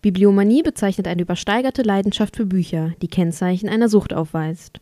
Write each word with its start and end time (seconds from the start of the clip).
Bibliomanie 0.00 0.62
bezeichnet 0.62 1.08
eine 1.08 1.22
übersteigerte 1.22 1.82
Leidenschaft 1.82 2.36
für 2.36 2.46
Bücher, 2.46 2.92
die 3.02 3.08
Kennzeichen 3.08 3.68
einer 3.68 3.88
Sucht 3.88 4.14
aufweist. 4.14 4.78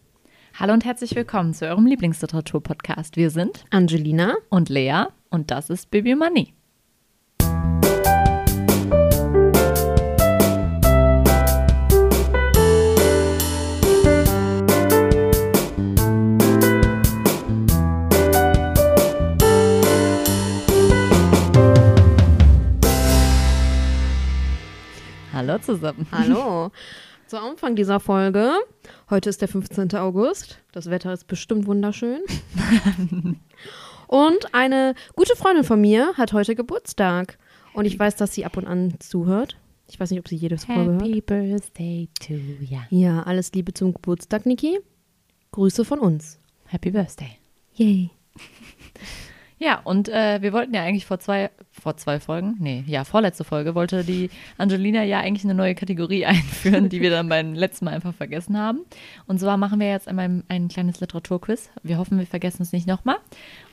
Hallo 0.52 0.74
und 0.74 0.84
herzlich 0.84 1.16
willkommen 1.16 1.54
zu 1.54 1.66
eurem 1.66 1.86
Lieblingsliteratur-Podcast. 1.86 3.16
Wir 3.16 3.30
sind 3.30 3.64
Angelina 3.70 4.34
und 4.50 4.68
Lea 4.68 5.04
und 5.30 5.50
das 5.50 5.70
ist 5.70 5.90
Bibliomanie. 5.90 6.52
Hallo 25.46 25.58
zusammen. 25.60 26.06
Hallo. 26.10 26.72
Zu 27.28 27.40
Anfang 27.40 27.76
dieser 27.76 28.00
Folge. 28.00 28.52
Heute 29.10 29.30
ist 29.30 29.40
der 29.40 29.46
15. 29.46 29.94
August. 29.94 30.58
Das 30.72 30.90
Wetter 30.90 31.12
ist 31.12 31.28
bestimmt 31.28 31.66
wunderschön. 31.66 32.20
und 34.08 34.54
eine 34.54 34.96
gute 35.14 35.36
Freundin 35.36 35.62
von 35.62 35.80
mir 35.80 36.14
hat 36.16 36.32
heute 36.32 36.56
Geburtstag. 36.56 37.38
Und 37.74 37.84
ich 37.84 37.96
weiß, 37.96 38.16
dass 38.16 38.34
sie 38.34 38.44
ab 38.44 38.56
und 38.56 38.66
an 38.66 38.94
zuhört. 38.98 39.56
Ich 39.86 40.00
weiß 40.00 40.10
nicht, 40.10 40.18
ob 40.18 40.26
sie 40.26 40.34
jedes 40.34 40.64
Folge 40.64 40.94
hört. 40.94 41.02
Happy 41.02 41.20
Birthday 41.20 42.08
to 42.18 42.34
ya. 42.68 42.80
Ja, 42.90 43.22
alles 43.22 43.52
Liebe 43.52 43.72
zum 43.72 43.94
Geburtstag, 43.94 44.46
Niki. 44.46 44.80
Grüße 45.52 45.84
von 45.84 46.00
uns. 46.00 46.40
Happy 46.64 46.90
Birthday. 46.90 47.38
Yay. 47.74 48.10
Ja, 49.58 49.80
und 49.84 50.08
äh, 50.10 50.42
wir 50.42 50.52
wollten 50.52 50.74
ja 50.74 50.82
eigentlich 50.82 51.06
vor 51.06 51.18
zwei, 51.18 51.50
vor 51.70 51.96
zwei 51.96 52.20
Folgen, 52.20 52.56
nee, 52.58 52.84
ja, 52.86 53.04
vorletzte 53.04 53.42
Folge, 53.42 53.74
wollte 53.74 54.04
die 54.04 54.28
Angelina 54.58 55.02
ja 55.02 55.20
eigentlich 55.20 55.44
eine 55.44 55.54
neue 55.54 55.74
Kategorie 55.74 56.26
einführen, 56.26 56.90
die 56.90 57.00
wir 57.00 57.10
dann 57.10 57.28
beim 57.28 57.54
letzten 57.54 57.86
Mal 57.86 57.94
einfach 57.94 58.14
vergessen 58.14 58.58
haben. 58.58 58.80
Und 59.26 59.40
zwar 59.40 59.56
machen 59.56 59.80
wir 59.80 59.88
jetzt 59.88 60.08
einmal 60.08 60.42
ein 60.48 60.68
kleines 60.68 61.00
Literaturquiz. 61.00 61.70
Wir 61.82 61.96
hoffen, 61.96 62.18
wir 62.18 62.26
vergessen 62.26 62.62
es 62.62 62.72
nicht 62.72 62.86
nochmal. 62.86 63.16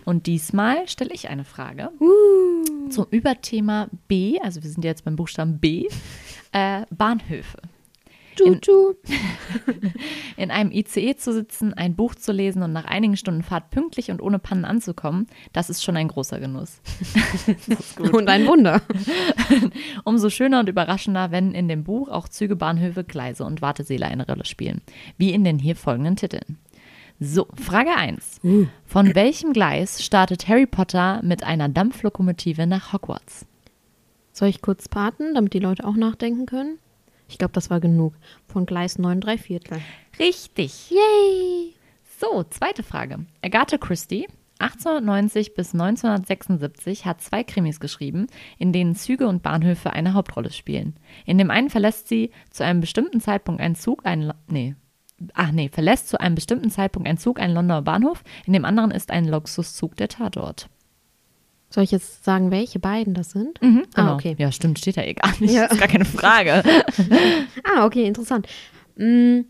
Und 0.05 0.25
diesmal 0.25 0.87
stelle 0.87 1.13
ich 1.13 1.29
eine 1.29 1.43
Frage 1.43 1.89
Uh. 1.99 2.89
zum 2.89 3.05
Überthema 3.11 3.87
B, 4.07 4.39
also 4.41 4.63
wir 4.63 4.69
sind 4.69 4.85
jetzt 4.85 5.03
beim 5.03 5.15
Buchstaben 5.17 5.59
B, 5.59 5.87
äh, 6.53 6.85
Bahnhöfe. 6.91 7.57
Tschu-tschu. 8.35 8.95
In 10.37 10.51
einem 10.51 10.71
ICE 10.71 11.15
zu 11.15 11.33
sitzen, 11.33 11.73
ein 11.73 11.95
Buch 11.95 12.15
zu 12.15 12.31
lesen 12.31 12.63
und 12.63 12.73
nach 12.73 12.85
einigen 12.85 13.17
Stunden 13.17 13.43
Fahrt 13.43 13.69
pünktlich 13.69 14.11
und 14.11 14.21
ohne 14.21 14.39
Pannen 14.39 14.65
anzukommen, 14.65 15.27
das 15.51 15.69
ist 15.69 15.83
schon 15.83 15.97
ein 15.97 16.07
großer 16.07 16.39
Genuss. 16.39 16.81
das 17.67 17.79
ist 17.79 17.97
gut. 17.97 18.13
Und 18.13 18.29
ein 18.29 18.47
Wunder. 18.47 18.81
Umso 20.03 20.29
schöner 20.29 20.59
und 20.59 20.69
überraschender, 20.69 21.31
wenn 21.31 21.53
in 21.53 21.67
dem 21.67 21.83
Buch 21.83 22.09
auch 22.09 22.27
Züge, 22.27 22.55
Bahnhöfe, 22.55 23.03
Gleise 23.03 23.45
und 23.45 23.61
Wartesäle 23.61 24.05
eine 24.05 24.25
Rolle 24.25 24.45
spielen. 24.45 24.81
Wie 25.17 25.31
in 25.31 25.43
den 25.43 25.59
hier 25.59 25.75
folgenden 25.75 26.15
Titeln. 26.15 26.57
So, 27.19 27.47
Frage 27.55 27.95
1. 27.95 28.41
Von 28.85 29.15
welchem 29.15 29.53
Gleis 29.53 30.03
startet 30.03 30.47
Harry 30.47 30.65
Potter 30.65 31.21
mit 31.23 31.43
einer 31.43 31.69
Dampflokomotive 31.69 32.67
nach 32.67 32.91
Hogwarts? 32.91 33.45
Soll 34.33 34.49
ich 34.49 34.61
kurz 34.61 34.89
paten, 34.89 35.35
damit 35.35 35.53
die 35.53 35.59
Leute 35.59 35.85
auch 35.85 35.95
nachdenken 35.95 36.47
können? 36.47 36.79
Ich 37.33 37.39
glaube, 37.39 37.53
das 37.53 37.71
war 37.71 37.79
genug. 37.79 38.13
Von 38.45 38.67
Gleis 38.67 38.99
9 38.99 39.19
3 39.19 39.39
Viertel. 39.39 39.79
Richtig. 40.19 40.91
Yay! 40.91 41.73
So, 42.19 42.43
zweite 42.43 42.83
Frage. 42.83 43.25
Agatha 43.41 43.77
Christie, 43.79 44.27
1890 44.59 45.55
bis 45.55 45.73
1976, 45.73 47.05
hat 47.07 47.21
zwei 47.21 47.43
Krimis 47.43 47.79
geschrieben, 47.79 48.27
in 48.59 48.71
denen 48.71 48.93
Züge 48.95 49.27
und 49.27 49.41
Bahnhöfe 49.41 49.91
eine 49.93 50.13
Hauptrolle 50.13 50.51
spielen. 50.51 50.95
In 51.25 51.39
dem 51.39 51.49
einen 51.49 51.71
verlässt 51.71 52.07
sie 52.07 52.29
zu 52.51 52.63
einem 52.63 52.81
bestimmten 52.81 53.19
Zeitpunkt 53.19 53.61
einen 53.61 53.73
Zug, 53.75 54.03
Lo- 54.05 54.33
nee, 54.47 54.75
ach 55.33 55.51
nee, 55.51 55.69
verlässt 55.69 56.09
zu 56.09 56.19
einem 56.21 56.35
bestimmten 56.35 56.69
Zeitpunkt 56.69 57.09
ein 57.09 57.17
Zug 57.17 57.39
einen 57.39 57.55
Londoner 57.55 57.81
Bahnhof, 57.81 58.23
in 58.45 58.53
dem 58.53 58.63
anderen 58.63 58.91
ist 58.91 59.09
ein 59.09 59.25
Luxuszug 59.27 59.95
der 59.97 60.07
Tatort. 60.07 60.69
Soll 61.73 61.83
ich 61.85 61.91
jetzt 61.91 62.23
sagen, 62.23 62.51
welche 62.51 62.77
beiden 62.79 63.13
das 63.15 63.31
sind? 63.31 63.59
Mhm, 63.61 63.83
Ah, 63.95 64.13
okay. 64.13 64.35
Ja, 64.37 64.51
stimmt, 64.51 64.77
steht 64.77 64.95
da 64.97 65.01
eh 65.01 65.13
gar 65.13 65.31
nicht. 65.39 65.53
Ja. 65.53 65.63
Das 65.63 65.71
ist 65.73 65.79
gar 65.79 65.87
keine 65.87 66.05
Frage. 66.05 66.61
Ah, 67.75 67.85
okay, 67.85 68.05
interessant. 68.05 68.47
Mm, 68.95 69.41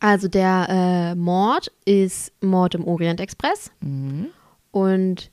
Also 0.00 0.26
der 0.28 0.66
äh, 0.68 1.14
Mord 1.14 1.70
ist 1.84 2.32
Mord 2.42 2.74
im 2.74 2.84
Orient 2.86 3.20
Express 3.20 3.70
Mhm. 3.80 4.26
und 4.72 5.30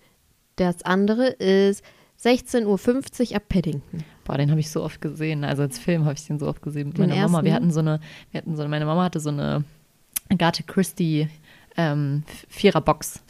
das 0.58 0.84
andere 0.84 1.28
ist 1.30 1.84
16.50 2.24 3.32
Uhr 3.32 3.38
ab 3.38 3.44
Paddington. 3.50 4.04
Boah, 4.24 4.38
den 4.38 4.52
habe 4.52 4.60
ich 4.60 4.70
so 4.70 4.84
oft 4.84 5.02
gesehen. 5.02 5.44
Also 5.44 5.64
als 5.64 5.80
Film 5.80 6.06
habe 6.06 6.14
ich 6.14 6.28
den 6.28 6.38
so 6.38 6.48
oft 6.48 6.62
gesehen 6.62 6.90
mit 6.90 7.00
meiner 7.00 7.16
Mama. 7.16 7.44
Wir 7.44 7.56
hatten 7.56 7.72
so 7.72 7.80
eine, 7.80 8.00
wir 8.30 8.38
hatten 8.40 8.56
so, 8.56 8.68
meine 8.68 8.86
Mama 8.86 9.06
hatte 9.06 9.20
so 9.20 9.30
eine 9.30 9.64
Agatha 10.30 10.62
Christie 10.68 11.28
ähm, 11.78 12.24
Vierer-Box. 12.50 13.22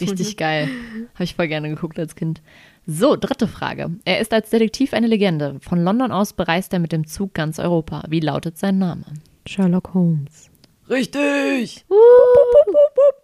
Richtig 0.00 0.36
geil. 0.38 0.68
Habe 1.14 1.24
ich 1.24 1.34
voll 1.34 1.48
gerne 1.48 1.68
geguckt 1.68 1.98
als 1.98 2.14
Kind. 2.14 2.40
So, 2.86 3.14
dritte 3.16 3.46
Frage. 3.46 3.90
Er 4.04 4.20
ist 4.20 4.32
als 4.32 4.50
Detektiv 4.50 4.92
eine 4.92 5.06
Legende. 5.06 5.56
Von 5.60 5.84
London 5.84 6.10
aus 6.10 6.32
bereist 6.32 6.72
er 6.72 6.78
mit 6.80 6.90
dem 6.92 7.06
Zug 7.06 7.32
ganz 7.34 7.58
Europa. 7.58 8.02
Wie 8.08 8.20
lautet 8.20 8.58
sein 8.58 8.78
Name? 8.78 9.04
Sherlock 9.46 9.94
Holmes. 9.94 10.50
Richtig. 10.90 11.84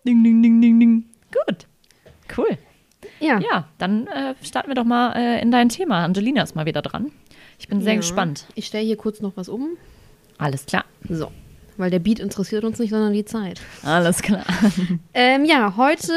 Ding, 0.06 0.22
ding, 0.24 0.42
ding, 0.42 0.60
ding, 0.62 0.78
ding. 0.80 1.04
Gut. 1.32 1.66
Cool. 2.36 2.56
Ja. 3.20 3.40
Ja, 3.40 3.68
dann 3.78 4.06
äh, 4.06 4.34
starten 4.42 4.68
wir 4.68 4.74
doch 4.74 4.84
mal 4.84 5.12
äh, 5.16 5.42
in 5.42 5.50
dein 5.50 5.68
Thema. 5.68 6.04
Angelina 6.04 6.42
ist 6.42 6.54
mal 6.54 6.66
wieder 6.66 6.82
dran. 6.82 7.10
Ich 7.58 7.68
bin 7.68 7.80
sehr 7.80 7.94
Ja. 7.94 7.98
gespannt. 8.00 8.46
Ich 8.54 8.66
stelle 8.66 8.84
hier 8.84 8.96
kurz 8.96 9.20
noch 9.20 9.36
was 9.36 9.48
um. 9.48 9.70
Alles 10.38 10.66
klar. 10.66 10.84
So. 11.08 11.32
Weil 11.78 11.90
der 11.90 12.00
Beat 12.00 12.18
interessiert 12.18 12.64
uns 12.64 12.78
nicht, 12.78 12.90
sondern 12.90 13.12
die 13.14 13.24
Zeit. 13.24 13.60
Alles 13.82 14.20
klar. 14.20 14.44
Ähm, 15.14 15.44
ja, 15.46 15.74
heute 15.76 16.12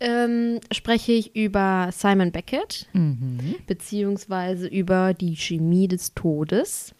ähm, 0.00 0.60
spreche 0.72 1.12
ich 1.12 1.34
über 1.34 1.88
Simon 1.92 2.30
Beckett, 2.32 2.86
Mhm. 2.92 3.54
beziehungsweise 3.66 4.66
über 4.68 5.14
die 5.14 5.34
Chemie 5.36 5.88
des 5.88 6.14
Todes. 6.14 6.94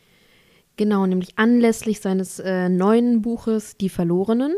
Genau, 0.77 1.05
nämlich 1.07 1.31
anlässlich 1.37 2.01
seines 2.01 2.39
äh, 2.39 2.69
neuen 2.69 3.21
Buches 3.21 3.77
Die 3.77 3.89
Verlorenen. 3.89 4.55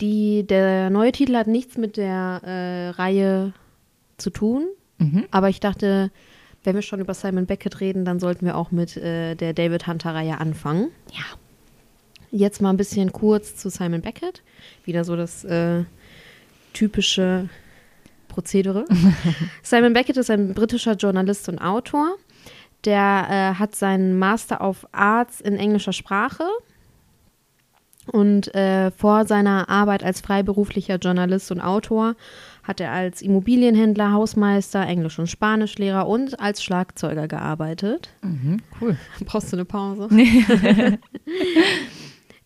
Die, 0.00 0.44
der 0.46 0.90
neue 0.90 1.12
Titel 1.12 1.36
hat 1.36 1.46
nichts 1.46 1.76
mit 1.78 1.96
der 1.96 2.40
äh, 2.44 2.88
Reihe 3.00 3.52
zu 4.16 4.30
tun, 4.30 4.66
Mhm. 4.98 5.24
aber 5.30 5.48
ich 5.48 5.58
dachte, 5.60 6.10
wenn 6.64 6.74
wir 6.76 6.82
schon 6.82 7.00
über 7.00 7.14
Simon 7.14 7.46
Beckett 7.46 7.80
reden, 7.80 8.04
dann 8.04 8.20
sollten 8.20 8.46
wir 8.46 8.56
auch 8.56 8.70
mit 8.70 8.96
äh, 8.96 9.34
der 9.34 9.52
David 9.52 9.86
Hunter-Reihe 9.88 10.38
anfangen. 10.38 10.90
Ja. 11.12 11.24
Jetzt 12.34 12.62
mal 12.62 12.70
ein 12.70 12.78
bisschen 12.78 13.12
kurz 13.12 13.56
zu 13.56 13.68
Simon 13.68 14.00
Beckett. 14.00 14.42
Wieder 14.86 15.04
so 15.04 15.16
das 15.16 15.44
äh, 15.44 15.84
typische 16.72 17.50
Prozedere. 18.28 18.86
Simon 19.62 19.92
Beckett 19.92 20.16
ist 20.16 20.30
ein 20.30 20.54
britischer 20.54 20.94
Journalist 20.94 21.50
und 21.50 21.58
Autor. 21.58 22.16
Der 22.86 23.26
äh, 23.28 23.58
hat 23.58 23.76
seinen 23.76 24.18
Master 24.18 24.66
of 24.66 24.86
Arts 24.92 25.42
in 25.42 25.56
englischer 25.56 25.92
Sprache. 25.92 26.44
Und 28.06 28.52
äh, 28.54 28.90
vor 28.92 29.26
seiner 29.26 29.68
Arbeit 29.68 30.02
als 30.02 30.22
freiberuflicher 30.22 30.96
Journalist 30.96 31.52
und 31.52 31.60
Autor 31.60 32.16
hat 32.62 32.80
er 32.80 32.92
als 32.92 33.20
Immobilienhändler, 33.20 34.12
Hausmeister, 34.12 34.86
Englisch- 34.86 35.18
und 35.18 35.28
Spanischlehrer 35.28 36.08
und 36.08 36.40
als 36.40 36.64
Schlagzeuger 36.64 37.28
gearbeitet. 37.28 38.08
Mhm. 38.22 38.62
Cool. 38.80 38.96
Brauchst 39.26 39.52
du 39.52 39.56
eine 39.56 39.66
Pause? 39.66 40.08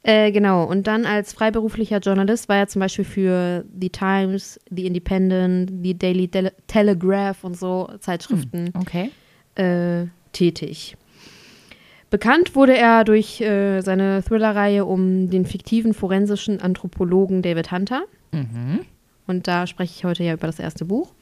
Äh, 0.09 0.31
genau, 0.31 0.63
und 0.63 0.87
dann 0.87 1.05
als 1.05 1.33
freiberuflicher 1.33 1.99
Journalist 1.99 2.49
war 2.49 2.59
er 2.59 2.69
zum 2.69 2.79
Beispiel 2.79 3.05
für 3.05 3.65
The 3.81 3.91
Times, 3.91 4.61
The 4.71 4.87
Independent, 4.87 5.73
The 5.83 5.99
Daily 5.99 6.29
Tele 6.29 6.53
Telegraph 6.69 7.43
und 7.43 7.57
so 7.57 7.91
Zeitschriften 7.99 8.71
Okay. 8.79 9.11
äh, 9.57 10.07
tätig. 10.31 10.97
Bekannt 12.09 12.55
wurde 12.55 12.77
er 12.77 13.03
durch 13.03 13.41
äh, 13.41 13.81
seine 13.81 14.23
Thriller-Reihe 14.23 14.85
um 14.85 15.29
den 15.29 15.45
fiktiven 15.45 15.93
forensischen 15.93 16.61
Anthropologen 16.61 17.43
David 17.43 17.73
Hunter. 17.73 18.05
Mhm. 18.31 18.83
Und 19.27 19.49
da 19.49 19.67
spreche 19.67 19.93
ich 19.97 20.05
heute 20.05 20.23
ja 20.23 20.35
über 20.35 20.47
das 20.47 20.61
erste 20.61 20.85
Buch. 20.85 21.15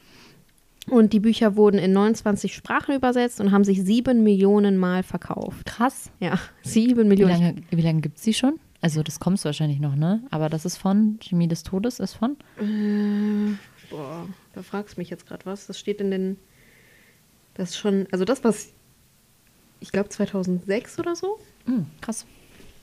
Und 0.87 1.11
die 1.13 1.19
Bücher 1.19 1.55
wurden 1.55 1.79
in 1.79 1.91
29 1.91 2.53
Sprachen 2.53 2.93
übersetzt 2.95 3.41
und 3.41 3.51
haben 3.51 3.63
sich 3.63 3.81
sieben 3.83 4.21
Millionen 4.23 4.77
Mal 4.77 5.01
verkauft. 5.01 5.65
Krass. 5.65 6.11
Ja, 6.19 6.37
sieben 6.61 7.05
Wie 7.05 7.07
Millionen. 7.07 7.31
lange, 7.41 7.55
wie 7.71 7.81
lange 7.81 8.01
gibt 8.01 8.17
es 8.17 8.23
die 8.23 8.35
schon? 8.35 8.59
Also 8.85 9.01
das 9.01 9.19
kommst 9.19 9.43
du 9.43 9.47
wahrscheinlich 9.47 9.79
noch, 9.79 9.95
ne? 9.95 10.21
Aber 10.29 10.47
das 10.47 10.63
ist 10.63 10.77
von 10.77 11.17
Chemie 11.19 11.47
des 11.47 11.63
Todes, 11.63 11.99
ist 11.99 12.13
von? 12.13 12.37
Äh, 12.59 13.55
boah, 13.89 14.27
da 14.53 14.61
fragst 14.61 14.95
du 14.95 15.01
mich 15.01 15.09
jetzt 15.09 15.25
gerade 15.25 15.43
was. 15.47 15.65
Das 15.65 15.79
steht 15.79 15.99
in 16.01 16.11
den. 16.11 16.37
Das 17.55 17.71
ist 17.71 17.77
schon. 17.77 18.05
Also 18.11 18.25
das, 18.25 18.43
was. 18.43 18.73
Ich 19.79 19.91
glaube 19.91 20.09
2006 20.09 20.99
oder 20.99 21.15
so. 21.15 21.39
Mhm, 21.65 21.87
krass. 21.99 22.27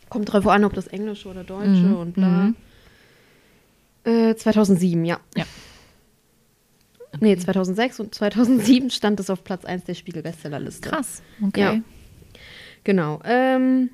Kommt 0.08 0.32
drauf 0.32 0.44
an, 0.48 0.64
ob 0.64 0.74
das 0.74 0.88
Englische 0.88 1.28
oder 1.28 1.44
Deutsche 1.44 1.68
Mhm, 1.70 1.94
und 1.96 2.12
bla. 2.14 2.26
mhm. 2.26 2.56
Äh, 4.02 4.34
2007, 4.34 5.04
ja. 5.04 5.20
Ja. 5.36 5.44
Nee, 7.20 7.36
2006 7.36 8.00
und 8.00 8.12
2007 8.12 8.90
stand 8.90 9.20
es 9.20 9.30
auf 9.30 9.44
Platz 9.44 9.64
1 9.64 9.84
der 9.84 9.94
Spiegel-Bestsellerliste. 9.94 10.88
Krass. 10.90 11.22
Okay. 11.46 11.60
Ja. 11.60 11.80
Genau. 12.82 13.20
Ähm, 13.24 13.90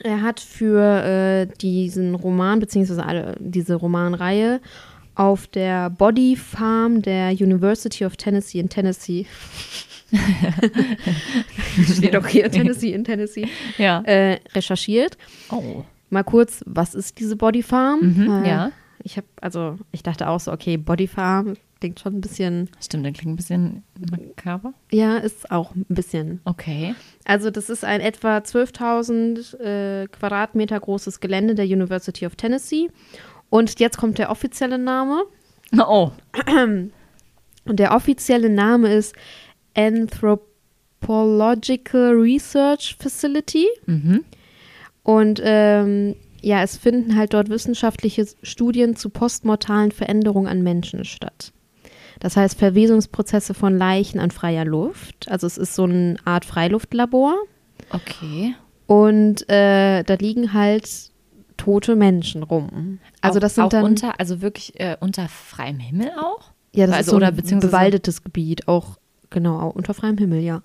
er 0.00 0.22
hat 0.22 0.40
für 0.40 1.04
äh, 1.04 1.46
diesen 1.60 2.14
Roman, 2.14 2.60
beziehungsweise 2.60 3.04
alle, 3.04 3.36
diese 3.38 3.74
Romanreihe 3.74 4.60
auf 5.14 5.46
der 5.46 5.90
Body 5.90 6.36
Farm 6.36 7.02
der 7.02 7.32
University 7.32 8.04
of 8.06 8.16
Tennessee 8.16 8.60
in 8.60 8.68
Tennessee. 8.68 9.26
Steht 11.94 12.16
auch 12.16 12.26
hier 12.26 12.50
Tennessee 12.50 12.92
in 12.92 13.04
Tennessee. 13.04 13.48
Ja. 13.78 14.02
Äh, 14.02 14.40
recherchiert. 14.54 15.16
Oh. 15.50 15.84
Mal 16.10 16.22
kurz, 16.24 16.62
was 16.66 16.94
ist 16.94 17.18
diese 17.18 17.36
Body 17.36 17.62
Farm? 17.62 18.00
Mhm, 18.00 18.44
Äh, 18.44 18.48
ja. 18.48 18.72
Ich 19.04 19.16
habe, 19.16 19.26
also 19.40 19.78
ich 19.90 20.02
dachte 20.02 20.28
auch 20.28 20.38
so, 20.38 20.52
okay, 20.52 20.76
Body 20.76 21.08
Farm 21.08 21.56
klingt 21.82 21.98
schon 21.98 22.14
ein 22.14 22.20
bisschen, 22.20 22.70
Stimmt, 22.80 23.04
das 23.04 23.14
klingt 23.14 23.32
ein 23.32 23.36
bisschen 23.36 23.82
makaber. 24.10 24.72
ja, 24.92 25.16
ist 25.16 25.50
auch 25.50 25.74
ein 25.74 25.84
bisschen. 25.88 26.40
Okay. 26.44 26.94
Also 27.24 27.50
das 27.50 27.68
ist 27.68 27.84
ein 27.84 28.00
etwa 28.00 28.38
12.000 28.38 29.58
äh, 29.58 30.06
Quadratmeter 30.06 30.78
großes 30.78 31.18
Gelände 31.18 31.56
der 31.56 31.64
University 31.64 32.24
of 32.24 32.36
Tennessee. 32.36 32.88
Und 33.50 33.80
jetzt 33.80 33.98
kommt 33.98 34.18
der 34.18 34.30
offizielle 34.30 34.78
Name. 34.78 35.24
Oh. 35.76 36.12
Und 37.64 37.66
der 37.66 37.96
offizielle 37.96 38.48
Name 38.48 38.94
ist 38.94 39.16
Anthropological 39.74 42.12
Research 42.12 42.96
Facility. 42.98 43.66
Mhm. 43.86 44.24
Und 45.02 45.40
ähm, 45.42 46.14
ja, 46.42 46.62
es 46.62 46.76
finden 46.76 47.16
halt 47.16 47.34
dort 47.34 47.50
wissenschaftliche 47.50 48.26
Studien 48.42 48.96
zu 48.96 49.10
postmortalen 49.10 49.92
Veränderungen 49.92 50.48
an 50.48 50.62
Menschen 50.62 51.04
statt. 51.04 51.52
Das 52.22 52.36
heißt 52.36 52.56
Verwesungsprozesse 52.56 53.52
von 53.52 53.76
Leichen 53.76 54.20
an 54.20 54.30
freier 54.30 54.64
Luft. 54.64 55.26
Also 55.28 55.44
es 55.44 55.58
ist 55.58 55.74
so 55.74 55.82
eine 55.82 56.14
Art 56.24 56.44
Freiluftlabor. 56.44 57.34
Okay. 57.90 58.54
Und 58.86 59.48
äh, 59.50 60.04
da 60.04 60.14
liegen 60.14 60.52
halt 60.52 60.88
tote 61.56 61.96
Menschen 61.96 62.44
rum. 62.44 63.00
Also 63.22 63.38
auch, 63.38 63.40
das 63.40 63.56
sind 63.56 63.64
auch 63.64 63.68
dann 63.70 63.84
unter, 63.84 64.20
also 64.20 64.40
wirklich 64.40 64.78
äh, 64.78 64.96
unter 65.00 65.28
freiem 65.28 65.80
Himmel 65.80 66.12
auch? 66.16 66.52
ja, 66.72 66.86
das 66.86 66.94
also 66.94 67.18
ist 67.18 67.48
so 67.48 67.56
ein 67.56 67.60
bewaldetes 67.60 68.22
Gebiet, 68.22 68.68
auch 68.68 68.98
genau 69.30 69.58
auch 69.58 69.74
unter 69.74 69.92
freiem 69.92 70.16
Himmel, 70.16 70.42
ja. 70.42 70.62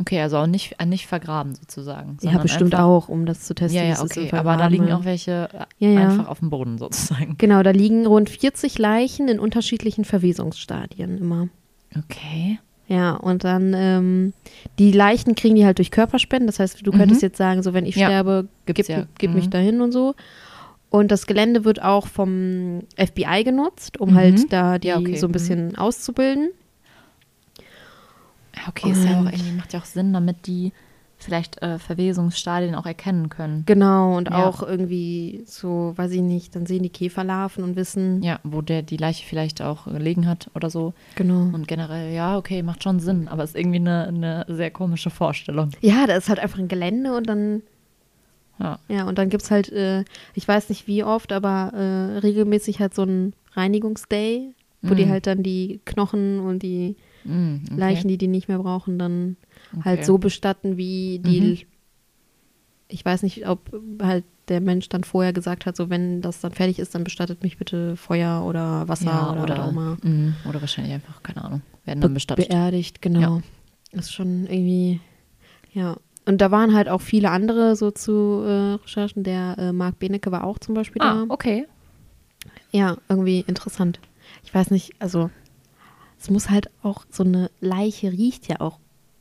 Okay, 0.00 0.20
also 0.20 0.38
auch 0.38 0.46
nicht, 0.46 0.74
äh, 0.78 0.86
nicht 0.86 1.06
vergraben 1.06 1.54
sozusagen. 1.54 2.16
Ja, 2.22 2.38
bestimmt 2.38 2.74
einfach, 2.74 2.86
auch, 2.86 3.08
um 3.08 3.26
das 3.26 3.42
zu 3.42 3.54
testen. 3.54 3.78
Ja, 3.80 3.86
ja, 3.86 4.02
okay. 4.02 4.30
Aber 4.32 4.56
da 4.56 4.66
liegen 4.66 4.90
auch 4.92 5.04
welche 5.04 5.48
äh, 5.52 5.84
Ja, 5.84 5.90
ja. 5.90 6.02
einfach 6.08 6.28
auf 6.28 6.38
dem 6.38 6.50
Boden 6.50 6.78
sozusagen. 6.78 7.36
Genau, 7.38 7.62
da 7.62 7.70
liegen 7.70 8.06
rund 8.06 8.30
40 8.30 8.78
Leichen 8.78 9.28
in 9.28 9.38
unterschiedlichen 9.38 10.04
Verwesungsstadien 10.04 11.18
immer. 11.18 11.48
Okay. 11.96 12.58
Ja, 12.88 13.12
und 13.14 13.44
dann 13.44 13.72
ähm, 13.76 14.32
die 14.78 14.92
Leichen 14.92 15.34
kriegen 15.34 15.54
die 15.56 15.64
halt 15.64 15.78
durch 15.78 15.90
Körperspenden. 15.90 16.46
Das 16.46 16.58
heißt, 16.58 16.84
du 16.86 16.90
könntest 16.90 17.22
Mhm. 17.22 17.26
jetzt 17.26 17.38
sagen, 17.38 17.62
so 17.62 17.72
wenn 17.74 17.86
ich 17.86 17.96
Ja, 17.96 18.06
sterbe, 18.08 18.48
gibt's 18.66 18.86
gib, 18.88 19.06
gib 19.18 19.34
mich 19.34 19.46
Mhm. 19.46 19.50
dahin 19.50 19.80
und 19.82 19.92
so. 19.92 20.14
Und 20.90 21.10
das 21.10 21.26
Gelände 21.26 21.64
wird 21.64 21.82
auch 21.82 22.06
vom 22.06 22.82
FBI 22.96 23.44
genutzt, 23.44 23.98
um 23.98 24.10
Mhm. 24.10 24.14
halt 24.14 24.52
da 24.52 24.78
die 24.78 24.88
Ja, 24.88 24.98
okay. 24.98 25.16
so 25.16 25.26
ein 25.26 25.30
Mhm. 25.30 25.32
bisschen 25.32 25.76
auszubilden. 25.78 26.50
Okay, 28.68 28.90
ist 28.92 29.04
ja 29.04 29.16
auch 29.16 29.20
Und- 29.20 29.32
irgendwie, 29.32 29.52
macht 29.52 29.72
ja 29.72 29.80
auch 29.80 29.84
Sinn, 29.84 30.12
damit 30.12 30.46
die 30.46 30.72
vielleicht 31.18 31.62
äh, 31.62 31.78
Verwesungsstadien 31.78 32.74
auch 32.74 32.84
erkennen 32.84 33.28
können. 33.28 33.62
Genau, 33.64 34.16
und 34.16 34.28
Ja. 34.28 34.48
auch 34.48 34.60
irgendwie 34.62 35.44
so, 35.46 35.92
weiß 35.94 36.10
ich 36.10 36.20
nicht, 36.20 36.56
dann 36.56 36.66
sehen 36.66 36.82
die 36.82 36.88
Käferlarven 36.90 37.62
und 37.62 37.76
wissen, 37.76 38.20
Ja, 38.24 38.40
wo 38.42 38.60
der 38.60 38.82
die 38.82 38.96
Leiche 38.96 39.24
vielleicht 39.24 39.62
auch 39.62 39.84
gelegen 39.84 40.26
hat 40.26 40.50
oder 40.56 40.68
so. 40.68 40.94
genau. 41.14 41.42
Und 41.54 41.68
generell, 41.68 42.12
ja, 42.12 42.36
okay, 42.36 42.64
macht 42.64 42.82
schon 42.82 42.98
Sinn, 42.98 43.28
aber 43.28 43.44
ist 43.44 43.54
irgendwie 43.54 43.78
eine, 43.78 44.08
eine 44.08 44.44
sehr 44.48 44.72
komische 44.72 45.10
Vorstellung. 45.10 45.70
Ja, 45.80 46.06
da 46.08 46.16
ist 46.16 46.28
halt 46.28 46.40
einfach 46.40 46.58
ein 46.58 46.66
Gelände 46.66 47.16
und 47.16 47.28
dann, 47.28 47.62
Ja. 48.58 48.80
ja, 48.88 49.04
und 49.04 49.16
dann 49.16 49.28
gibt 49.28 49.44
es 49.44 49.50
halt, 49.52 49.70
äh, 49.70 50.04
ich 50.34 50.46
weiß 50.48 50.70
nicht 50.70 50.88
wie 50.88 51.04
oft, 51.04 51.32
aber 51.32 51.72
äh, 51.72 52.18
regelmäßig 52.18 52.80
halt 52.80 52.94
so 52.94 53.02
ein 53.04 53.32
Reinigungsday, 53.54 54.54
wo 54.82 54.94
die 54.94 55.06
Mhm. 55.06 55.10
halt 55.10 55.26
dann 55.28 55.44
die 55.44 55.80
Knochen 55.84 56.40
und 56.40 56.64
die 56.64 56.96
Mm, 57.24 57.56
okay. 57.64 57.74
Leichen, 57.76 58.08
die 58.08 58.18
die 58.18 58.28
nicht 58.28 58.48
mehr 58.48 58.58
brauchen, 58.58 58.98
dann 58.98 59.36
halt 59.84 60.00
Okay. 60.00 60.06
so 60.06 60.18
bestatten, 60.18 60.76
wie 60.76 61.20
die. 61.24 61.40
Mhm. 61.40 61.58
Ich 62.88 63.04
weiß 63.04 63.22
nicht, 63.22 63.48
ob 63.48 63.72
halt 64.02 64.24
der 64.48 64.60
Mensch 64.60 64.88
dann 64.88 65.04
vorher 65.04 65.32
gesagt 65.32 65.64
hat, 65.66 65.76
so 65.76 65.88
wenn 65.88 66.20
das 66.20 66.40
dann 66.40 66.52
fertig 66.52 66.78
ist, 66.78 66.94
dann 66.94 67.04
bestattet 67.04 67.42
mich 67.42 67.56
bitte 67.56 67.96
Feuer 67.96 68.44
oder 68.44 68.86
Wasser 68.88 69.06
ja, 69.06 69.32
oder, 69.32 69.42
oder, 69.42 69.68
oder, 69.68 70.08
mm, 70.08 70.36
oder 70.46 70.60
wahrscheinlich 70.60 70.92
einfach, 70.94 71.22
keine 71.22 71.44
Ahnung, 71.44 71.62
werden 71.84 72.00
dann 72.00 72.10
Be 72.10 72.14
bestattet. 72.14 72.48
beerdigt, 72.48 73.00
genau. 73.00 73.20
Ja. 73.20 73.42
Ist 73.92 74.12
schon 74.12 74.46
irgendwie, 74.46 75.00
ja. 75.72 75.96
Und 76.24 76.40
da 76.40 76.50
waren 76.50 76.74
halt 76.74 76.88
auch 76.88 77.00
viele 77.00 77.30
andere 77.30 77.76
so 77.76 77.90
zu 77.90 78.42
äh, 78.46 78.74
Recherchen. 78.82 79.24
Der 79.24 79.56
äh, 79.58 79.72
Marc 79.72 79.98
Benecke 79.98 80.30
war 80.30 80.44
auch 80.44 80.58
zum 80.58 80.74
Beispiel 80.74 81.02
ah, 81.02 81.24
da. 81.26 81.34
okay. 81.34 81.66
Ja, 82.70 82.96
irgendwie 83.08 83.40
interessant. 83.40 84.00
Ich 84.44 84.54
weiß 84.54 84.70
nicht, 84.70 84.92
also 84.98 85.30
es 86.22 86.30
muss 86.30 86.48
halt 86.50 86.70
auch, 86.82 87.04
so 87.10 87.24
eine 87.24 87.50
Leiche 87.60 88.12
riecht 88.12 88.48
ja 88.48 88.60
auch 88.60 88.78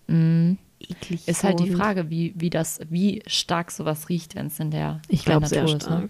Mm. 0.07 0.53
eklig. 0.79 1.27
Ist 1.27 1.43
halt 1.43 1.59
die 1.59 1.69
Frage, 1.71 2.09
wie, 2.09 2.33
wie 2.35 2.49
das, 2.49 2.79
wie 2.89 3.21
stark 3.27 3.71
sowas 3.71 4.09
riecht, 4.09 4.35
wenn 4.35 4.47
es 4.47 4.59
in 4.59 4.71
der 4.71 5.01
Ich 5.07 5.23
der 5.23 5.33
glaube 5.33 5.47
sehr 5.47 5.61
Natur 5.63 5.77
ist, 5.77 5.83
stark. 5.85 6.01
ne? 6.03 6.09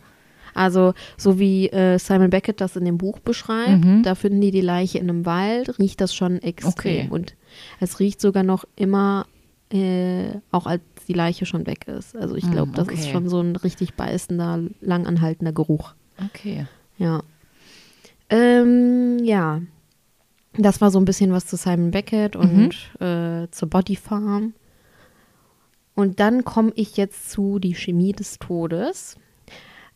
Also, 0.54 0.94
so 1.18 1.40
wie 1.40 1.70
äh, 1.70 1.98
Simon 2.00 2.30
Beckett 2.30 2.60
das 2.62 2.76
in 2.76 2.84
dem 2.86 2.98
Buch 2.98 3.20
beschreibt, 3.20 3.86
Mhm. 3.86 4.04
da 4.04 4.16
finden 4.16 4.42
die 4.42 4.52
die 4.52 4.60
Leiche 4.62 4.98
in 4.98 5.10
einem 5.10 5.26
Wald, 5.26 5.78
riecht 5.80 6.02
das 6.02 6.14
schon 6.16 6.42
extrem. 6.42 6.72
Okay. 7.06 7.08
Und 7.10 7.36
es 7.80 8.00
riecht 8.00 8.20
sogar 8.20 8.44
noch 8.44 8.66
immer, 8.76 9.28
äh, 9.72 10.32
auch 10.52 10.66
als 10.66 10.82
die 11.08 11.14
Leiche 11.14 11.46
schon 11.46 11.68
weg 11.68 11.88
ist. 11.88 12.16
Also, 12.18 12.36
ich 12.36 12.50
glaube, 12.52 12.72
das 12.74 12.88
ist 12.90 13.04
okay. 13.04 13.12
schon 13.12 13.30
so 13.30 13.40
ein 13.40 13.56
richtig 13.56 13.94
beißender, 13.94 14.62
langanhaltender 14.82 15.54
Geruch. 15.54 15.94
Okay. 16.34 16.66
Ja. 16.98 17.22
Ähm, 18.30 19.20
ja. 19.24 19.62
Das 20.58 20.82
war 20.82 20.92
so 20.92 21.00
ein 21.00 21.06
bisschen 21.06 21.32
was 21.32 21.46
zu 21.46 21.56
Simon 21.56 21.92
Beckett 21.92 22.36
und 22.36 22.72
äh, 23.00 23.48
zur 23.52 23.70
Body 23.70 23.96
Farm. 23.96 24.54
Und 25.96 26.20
dann 26.20 26.44
komme 26.44 26.72
ich 26.76 26.98
jetzt 26.98 27.32
zu 27.32 27.60
Die 27.60 27.76
Chemie 27.76 28.12
des 28.14 28.38
Todes. 28.40 29.16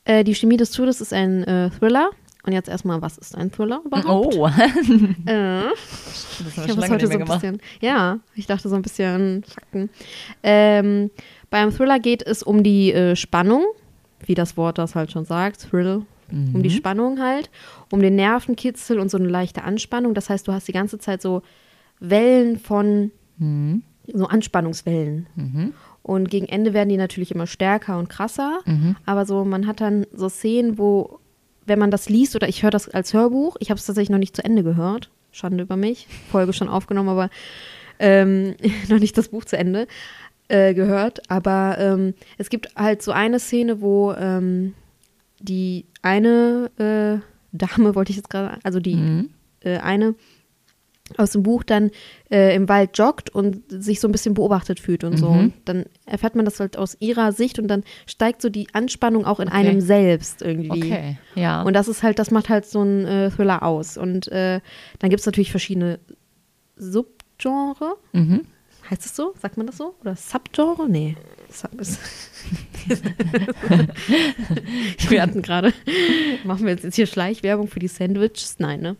Äh, 0.06 0.24
die 0.24 0.36
Chemie 0.36 0.58
des 0.58 0.72
Todes 0.72 1.02
ist 1.02 1.14
ein 1.14 1.44
äh, 1.44 1.70
Thriller. 1.72 2.10
Und 2.46 2.54
jetzt 2.54 2.70
erstmal, 2.70 3.02
was 3.02 3.18
ist 3.18 3.36
ein 3.36 3.52
Thriller 3.52 3.82
überhaupt? 3.84 4.36
Oh, 4.36 4.48
Äh, 5.26 5.64
das 5.66 6.38
ich 6.40 6.58
habe 6.70 6.82
es 6.84 6.90
heute 6.90 7.08
so 7.08 7.14
ein 7.14 7.20
gemacht. 7.20 7.42
bisschen, 7.42 7.60
ja, 7.82 8.20
ich 8.36 8.46
dachte 8.46 8.70
so 8.70 8.76
ein 8.76 8.84
bisschen 8.84 9.44
Fakten. 9.44 9.90
Ähm, 10.44 11.10
beim 11.50 11.72
Thriller 11.72 12.00
geht 12.00 12.22
es 12.22 12.44
um 12.44 12.62
die 12.62 12.94
äh, 12.94 13.16
Spannung, 13.16 13.66
wie 14.26 14.36
das 14.36 14.58
Wort 14.58 14.78
das 14.78 14.94
halt 14.94 15.12
schon 15.12 15.26
sagt, 15.26 15.70
Thrill, 15.72 16.04
um 16.32 16.54
Mhm. 16.54 16.64
die 16.64 16.70
Spannung 16.72 17.20
halt, 17.22 17.50
um 17.92 18.02
den 18.02 18.16
Nervenkitzel 18.16 19.00
und 19.00 19.10
so 19.10 19.18
eine 19.18 19.28
leichte 19.28 19.64
Anspannung. 19.64 20.14
Das 20.14 20.30
heißt, 20.30 20.48
du 20.48 20.52
hast 20.54 20.68
die 20.68 20.72
ganze 20.74 20.98
Zeit 21.00 21.22
so 21.22 21.42
Wellen 22.00 22.60
von, 22.60 23.12
Mhm. 23.38 23.84
so 24.14 24.26
Anspannungswellen. 24.28 25.28
Mhm. 25.36 25.74
Und 26.04 26.30
gegen 26.30 26.46
Ende 26.48 26.74
werden 26.74 26.90
die 26.90 26.98
natürlich 26.98 27.32
immer 27.32 27.48
stärker 27.48 27.98
und 27.98 28.10
krasser. 28.10 28.60
Mhm. 28.66 28.96
Aber 29.06 29.26
so, 29.26 29.44
man 29.44 29.66
hat 29.68 29.82
dann 29.82 30.06
so 30.14 30.30
Szenen, 30.30 30.78
wo, 30.78 31.20
wenn 31.66 31.80
man 31.80 31.90
das 31.90 32.10
liest 32.10 32.36
oder 32.36 32.48
ich 32.48 32.62
höre 32.64 32.70
das 32.72 32.88
als 32.90 33.14
Hörbuch, 33.14 33.56
ich 33.60 33.72
habe 33.72 33.80
es 33.80 33.86
tatsächlich 33.86 34.12
noch 34.12 34.20
nicht 34.20 34.36
zu 34.36 34.46
Ende 34.46 34.64
gehört. 34.64 35.10
Schande 35.32 35.64
über 35.64 35.76
mich. 35.78 36.08
Folge 36.32 36.54
schon 36.54 36.70
aufgenommen, 36.70 37.10
aber 37.10 37.30
ähm, 38.00 38.56
noch 38.90 39.00
nicht 39.00 39.18
das 39.18 39.30
Buch 39.30 39.46
zu 39.46 39.58
Ende 39.58 39.88
äh, 40.48 40.74
gehört. 40.76 41.30
Aber 41.32 41.78
ähm, 41.80 42.14
es 42.38 42.50
gibt 42.50 42.76
halt 42.76 43.02
so 43.02 43.12
eine 43.12 43.40
Szene, 43.40 43.82
wo 43.82 44.14
ähm, 44.14 44.76
die 45.40 45.86
eine 46.02 46.72
äh, 46.78 47.26
Dame, 47.52 47.96
wollte 47.96 48.12
ich 48.12 48.18
jetzt 48.18 48.30
gerade, 48.30 48.60
also 48.64 48.80
die 48.80 48.96
Mhm. 48.96 49.30
äh, 49.62 49.78
eine 49.78 50.16
aus 51.18 51.32
dem 51.34 51.44
Buch 51.44 51.64
dann 51.64 51.92
äh, 52.32 52.56
im 52.56 52.68
Wald 52.68 52.98
joggt 52.98 53.30
und 53.30 53.62
sich 53.70 54.00
so 54.00 54.08
ein 54.08 54.12
bisschen 54.12 54.34
beobachtet 54.34 54.80
fühlt 54.80 55.04
und 55.04 55.18
so. 55.18 55.30
Mhm. 55.32 55.40
Und 55.40 55.54
dann 55.66 55.86
erfährt 56.08 56.36
man 56.36 56.46
das 56.46 56.60
halt 56.60 56.78
aus 56.78 56.98
ihrer 57.00 57.32
Sicht 57.32 57.60
und 57.60 57.68
dann 57.68 57.84
steigt 58.08 58.42
so 58.42 58.50
die 58.50 58.68
Anspannung 58.74 59.24
auch 59.24 59.40
in 59.40 59.48
Okay. 59.48 59.56
einem 59.58 59.82
selbst 59.82 60.42
irgendwie. 60.42 60.72
Okay, 60.72 61.18
ja. 61.36 61.62
Und 61.62 61.74
das 61.74 61.88
ist 61.88 62.02
halt, 62.02 62.18
das 62.18 62.32
macht 62.32 62.50
halt 62.50 62.66
so 62.66 62.82
ein 62.82 63.06
äh, 63.06 63.30
Thriller 63.30 63.62
aus. 63.62 63.98
Und 63.98 64.30
äh, 64.30 64.62
dann 64.98 65.10
gibt 65.12 65.20
es 65.20 65.28
natürlich 65.28 65.52
verschiedene 65.52 66.00
Subgenre. 66.76 67.98
mhm. 68.14 68.42
Heißt 68.90 69.06
es 69.06 69.16
so? 69.16 69.34
Sagt 69.42 69.58
man 69.58 69.68
das 69.68 69.78
so? 69.78 69.96
Oder 70.02 70.16
Subgenre? 70.16 70.88
Nee. 70.88 71.18
Sub 71.50 71.72
wir 75.10 75.22
hatten 75.22 75.42
gerade, 75.42 75.74
machen 76.44 76.66
wir 76.66 76.74
jetzt, 76.74 76.84
jetzt 76.84 76.96
hier 76.96 77.08
Schleichwerbung 77.08 77.68
für 77.68 77.80
die 77.80 77.88
Sandwiches? 77.88 78.60
Nein, 78.60 78.82
ne? 78.82 78.96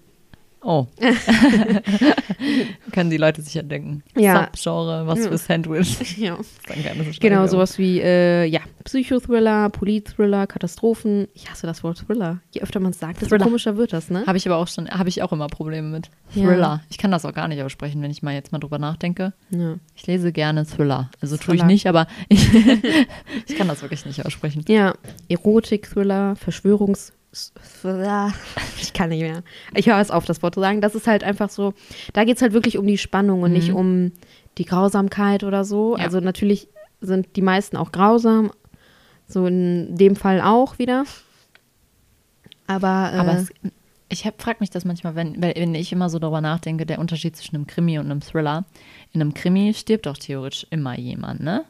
Oh. 0.68 0.88
Können 2.92 3.12
die 3.12 3.18
Leute 3.18 3.44
sich 3.44 3.54
ja 3.54 3.62
denken. 3.62 4.02
Ja. 4.18 4.50
Subgenre, 4.56 5.06
was 5.06 5.20
Ja. 5.20 5.30
für 5.30 5.38
Sandwich. 5.38 6.18
ja. 6.18 6.38
Genau, 7.20 7.46
sowas 7.46 7.78
wie, 7.78 8.02
äh, 8.02 8.46
ja, 8.46 8.62
Psychothriller, 8.84 9.70
Politthriller, 9.70 10.48
Katastrophen. 10.48 11.28
Ich 11.36 11.52
hasse 11.52 11.68
das 11.68 11.84
Wort 11.84 12.00
Thriller. 12.00 12.40
Je 12.52 12.62
öfter 12.62 12.80
man 12.80 12.92
es 12.92 13.00
sagt, 13.00 13.22
desto 13.22 13.38
komischer 13.38 13.78
wird 13.78 13.94
das, 13.94 14.10
ne? 14.10 14.24
Habe 14.26 14.38
ich 14.40 14.48
aber 14.48 14.58
auch 14.58 14.68
schon, 14.68 14.90
habe 14.90 15.08
ich 15.08 15.22
auch 15.22 15.32
immer 15.32 15.48
Probleme 15.48 15.88
mit. 15.88 16.10
Ja. 16.34 16.46
Thriller. 16.48 16.82
Ich 16.90 16.98
kann 16.98 17.12
das 17.12 17.26
auch 17.26 17.34
gar 17.34 17.48
nicht 17.48 17.62
aussprechen, 17.62 18.02
wenn 18.02 18.10
ich 18.10 18.24
mal 18.24 18.34
jetzt 18.34 18.52
mal 18.52 18.58
drüber 18.58 18.80
nachdenke. 18.80 19.34
Ja. 19.52 19.76
Ich 19.96 20.08
lese 20.08 20.32
gerne 20.32 20.66
Thriller. 20.66 21.12
Also 21.22 21.38
tue 21.38 21.56
ich 21.56 21.64
nicht, 21.64 21.86
aber 21.86 22.08
ich, 22.28 22.48
ich 23.48 23.56
kann 23.56 23.68
das 23.68 23.84
wirklich 23.84 24.04
nicht 24.08 24.26
aussprechen. 24.26 24.66
Ja, 24.68 24.96
Erotik-Thriller, 25.30 26.36
Verschwörungs... 26.36 27.14
Ich 28.82 28.94
kann 28.94 29.10
nicht 29.10 29.22
mehr. 29.22 29.44
Ich 29.74 29.88
höre 29.88 30.00
es 30.00 30.12
auf, 30.12 30.26
das 30.26 30.42
Wort 30.44 30.54
zu 30.54 30.62
sagen. 30.62 30.82
Das 30.82 30.96
ist 30.96 31.08
halt 31.08 31.24
einfach 31.24 31.50
so, 31.50 31.74
da 32.14 32.24
geht 32.24 32.38
es 32.38 32.42
halt 32.42 32.54
wirklich 32.54 32.78
um 32.78 32.86
die 32.86 32.98
Spannung 32.98 33.42
und 33.42 33.52
nicht 33.52 33.72
um 33.72 34.12
die 34.58 34.66
Grausamkeit 34.66 35.44
oder 35.44 35.66
so. 35.66 35.98
Ja. 35.98 36.04
Also 36.04 36.20
natürlich 36.20 36.68
sind 37.02 37.36
die 37.36 37.42
meisten 37.42 37.78
auch 37.78 37.92
grausam. 37.92 38.52
So 39.28 39.48
in 39.48 39.98
dem 39.98 40.16
Fall 40.16 40.40
auch 40.42 40.78
wieder. 40.78 41.06
Aber, 42.68 43.12
äh, 43.14 43.18
Aber 43.18 43.34
es, 43.34 43.52
ich 44.10 44.30
frage 44.38 44.58
mich 44.60 44.70
das 44.70 44.86
manchmal, 44.86 45.16
wenn, 45.16 45.42
wenn 45.42 45.76
ich 45.76 45.92
immer 45.92 46.10
so 46.10 46.20
darüber 46.20 46.42
nachdenke, 46.42 46.86
der 46.86 47.00
Unterschied 47.00 47.36
zwischen 47.36 47.56
einem 47.56 47.68
Krimi 47.68 47.98
und 48.00 48.06
einem 48.06 48.22
Thriller. 48.22 48.66
In 49.12 49.22
einem 49.22 49.34
Krimi 49.34 49.74
stirbt 49.74 50.06
doch 50.06 50.18
theoretisch 50.18 50.68
immer 50.70 50.98
jemand, 50.98 51.42
ne? 51.42 51.66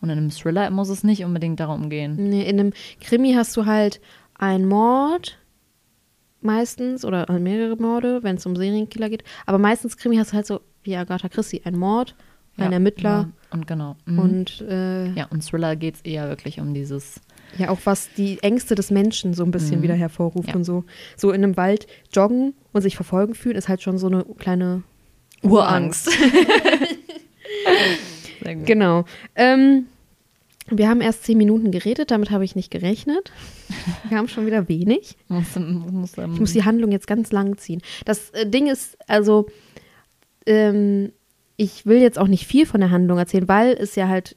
Und 0.00 0.10
in 0.10 0.18
einem 0.18 0.30
Thriller 0.30 0.70
muss 0.70 0.90
es 0.90 1.02
nicht 1.02 1.24
unbedingt 1.24 1.60
darum 1.60 1.88
gehen. 1.88 2.16
Nee, 2.16 2.42
in 2.42 2.60
einem 2.60 2.72
Krimi 3.00 3.32
hast 3.32 3.56
du 3.56 3.64
halt 3.64 4.00
einen 4.38 4.66
Mord 4.66 5.38
meistens 6.40 7.04
oder 7.04 7.30
mehrere 7.38 7.76
Morde, 7.76 8.22
wenn 8.22 8.36
es 8.36 8.44
um 8.46 8.54
Serienkiller 8.56 9.08
geht. 9.08 9.24
Aber 9.46 9.58
meistens 9.58 9.96
Krimi 9.96 10.16
hast 10.16 10.32
du 10.32 10.36
halt 10.36 10.46
so 10.46 10.60
wie 10.82 10.96
Agatha 10.96 11.28
Christie, 11.28 11.62
ein 11.64 11.78
Mord, 11.78 12.14
ein 12.58 12.66
Ja, 12.66 12.72
Ermittler 12.72 13.10
Ja, 13.10 13.28
und 13.50 13.66
genau. 13.66 13.96
Mhm. 14.04 14.18
und 14.18 14.60
äh, 14.68 15.06
ja. 15.06 15.12
ja, 15.14 15.26
und 15.30 15.42
Thriller 15.46 15.74
geht 15.76 15.94
es 15.96 16.00
eher 16.02 16.28
wirklich 16.28 16.60
um 16.60 16.74
dieses. 16.74 17.20
auch 17.68 17.78
was 17.84 18.10
die 18.16 18.42
Ängste 18.42 18.74
des 18.74 18.90
Menschen 18.90 19.32
so 19.32 19.42
ein 19.44 19.50
bisschen 19.50 19.80
wieder 19.82 19.94
hervorruft 19.94 20.48
Mhm. 20.48 20.52
Ja. 20.52 20.56
und 20.56 20.64
so. 20.64 20.84
So 21.16 21.30
in 21.30 21.42
einem 21.42 21.56
Wald 21.56 21.86
joggen 22.12 22.52
und 22.72 22.82
sich 22.82 22.96
verfolgen 22.96 23.34
fühlen, 23.34 23.56
ist 23.56 23.68
halt 23.70 23.80
schon 23.82 23.96
so 23.98 24.08
eine 24.08 24.24
kleine 24.38 24.82
Urangst. 25.42 26.10
Sehr 28.42 28.56
gut. 28.56 28.66
Genau. 28.66 29.04
Ähm, 29.34 29.86
wir 30.70 30.88
haben 30.88 31.00
erst 31.00 31.24
zehn 31.24 31.36
Minuten 31.36 31.70
geredet, 31.70 32.10
damit 32.10 32.30
habe 32.30 32.44
ich 32.44 32.56
nicht 32.56 32.70
gerechnet. 32.70 33.32
Wir 34.08 34.18
haben 34.18 34.28
schon 34.28 34.46
wieder 34.46 34.68
wenig. 34.68 35.16
Muss, 35.28 35.56
muss, 35.56 36.18
ähm, 36.18 36.34
Ich 36.34 36.40
muss 36.40 36.52
die 36.52 36.64
Handlung 36.64 36.92
jetzt 36.92 37.06
ganz 37.06 37.32
lang 37.32 37.58
ziehen. 37.58 37.82
Das 38.04 38.30
äh, 38.30 38.46
Ding 38.46 38.66
ist, 38.66 38.96
also, 39.08 39.46
ähm, 40.46 41.12
ich 41.56 41.86
will 41.86 42.00
jetzt 42.00 42.18
auch 42.18 42.28
nicht 42.28 42.46
viel 42.46 42.66
von 42.66 42.80
der 42.80 42.90
Handlung 42.90 43.18
erzählen, 43.18 43.48
weil 43.48 43.72
es 43.72 43.94
ja 43.94 44.08
halt 44.08 44.36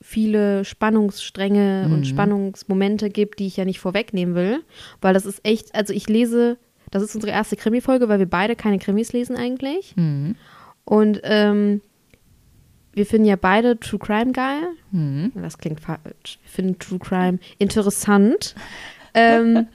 viele 0.00 0.64
Spannungsstränge 0.64 1.88
und 1.90 2.06
Spannungsmomente 2.06 3.08
gibt, 3.08 3.38
die 3.38 3.46
ich 3.46 3.56
ja 3.56 3.64
nicht 3.64 3.80
vorwegnehmen 3.80 4.34
will. 4.34 4.62
Weil 5.00 5.14
das 5.14 5.24
ist 5.24 5.40
echt, 5.44 5.74
also 5.74 5.94
ich 5.94 6.08
lese, 6.08 6.58
das 6.90 7.02
ist 7.02 7.14
unsere 7.14 7.32
erste 7.32 7.56
Krimi-Folge, 7.56 8.08
weil 8.08 8.18
wir 8.18 8.28
beide 8.28 8.54
keine 8.54 8.78
Krimis 8.78 9.12
lesen 9.12 9.34
eigentlich. 9.36 9.96
Mhm. 9.96 10.36
Und 10.84 11.20
ähm, 11.24 11.80
wir 12.94 13.06
finden 13.06 13.26
ja 13.26 13.36
beide 13.36 13.78
True 13.78 13.98
Crime 13.98 14.32
geil. 14.32 14.62
Mhm. 14.92 15.32
Das 15.34 15.58
klingt 15.58 15.80
falsch. 15.80 16.38
Wir 16.42 16.50
finden 16.50 16.78
True 16.78 16.98
Crime 16.98 17.38
interessant. 17.58 18.54
ähm, 19.14 19.66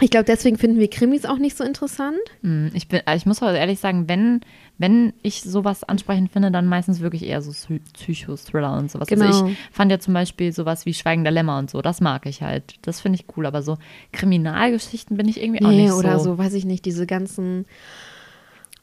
ich 0.00 0.10
glaube, 0.10 0.24
deswegen 0.26 0.58
finden 0.58 0.78
wir 0.78 0.90
Krimis 0.90 1.24
auch 1.24 1.38
nicht 1.38 1.56
so 1.56 1.64
interessant. 1.64 2.18
Mhm. 2.42 2.70
Ich, 2.74 2.86
bin, 2.88 3.00
ich 3.14 3.24
muss 3.24 3.42
aber 3.42 3.54
ehrlich 3.56 3.80
sagen, 3.80 4.08
wenn, 4.08 4.40
wenn 4.76 5.14
ich 5.22 5.42
sowas 5.42 5.84
ansprechend 5.84 6.30
finde, 6.32 6.50
dann 6.50 6.66
meistens 6.66 7.00
wirklich 7.00 7.24
eher 7.24 7.40
so 7.40 7.50
Psy- 7.52 7.80
Psycho-Thriller 7.94 8.76
und 8.76 8.90
sowas. 8.90 9.08
Genau. 9.08 9.24
Also 9.24 9.46
ich 9.46 9.56
fand 9.72 9.90
ja 9.90 9.98
zum 9.98 10.12
Beispiel 10.12 10.52
sowas 10.52 10.84
wie 10.84 10.92
Schweigender 10.92 11.30
Lämmer 11.30 11.58
und 11.58 11.70
so, 11.70 11.80
das 11.80 12.02
mag 12.02 12.26
ich 12.26 12.42
halt. 12.42 12.74
Das 12.82 13.00
finde 13.00 13.18
ich 13.18 13.26
cool, 13.38 13.46
aber 13.46 13.62
so 13.62 13.78
Kriminalgeschichten 14.12 15.16
bin 15.16 15.28
ich 15.28 15.40
irgendwie 15.42 15.64
auch 15.64 15.70
Nee, 15.70 15.84
nicht 15.84 15.92
oder 15.92 16.18
so. 16.18 16.24
so, 16.32 16.38
weiß 16.38 16.52
ich 16.54 16.66
nicht, 16.66 16.84
diese 16.84 17.06
ganzen 17.06 17.64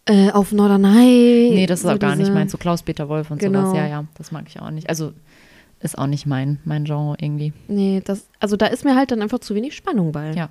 äh, 0.06 0.32
auf 0.32 0.52
Norderney. 0.52 1.52
Nee, 1.54 1.66
das 1.66 1.80
ist 1.80 1.84
so 1.84 1.92
auch 1.94 2.00
gar 2.00 2.12
diese- 2.12 2.24
nicht 2.24 2.34
meins. 2.34 2.52
So 2.52 2.58
Klaus-Peter 2.58 3.08
Wolf 3.10 3.32
und 3.32 3.40
Genau. 3.40 3.62
sowas, 3.68 3.78
ja, 3.78 3.88
ja, 3.88 4.06
das 4.18 4.32
mag 4.32 4.46
ich 4.48 4.60
auch 4.60 4.70
nicht. 4.72 4.90
Also 4.90 5.14
ist 5.80 5.98
auch 5.98 6.08
nicht 6.08 6.26
mein, 6.26 6.60
mein 6.66 6.86
Genre 6.86 7.16
irgendwie. 7.20 7.52
Nee, 7.68 8.02
das, 8.04 8.28
also 8.40 8.56
da 8.56 8.68
ist 8.68 8.86
mir 8.86 8.96
halt 8.96 9.12
dann 9.12 9.22
einfach 9.22 9.40
zu 9.40 9.54
wenig 9.56 9.76
Spannung 9.76 10.12
bei. 10.12 10.32
Ja. 10.34 10.50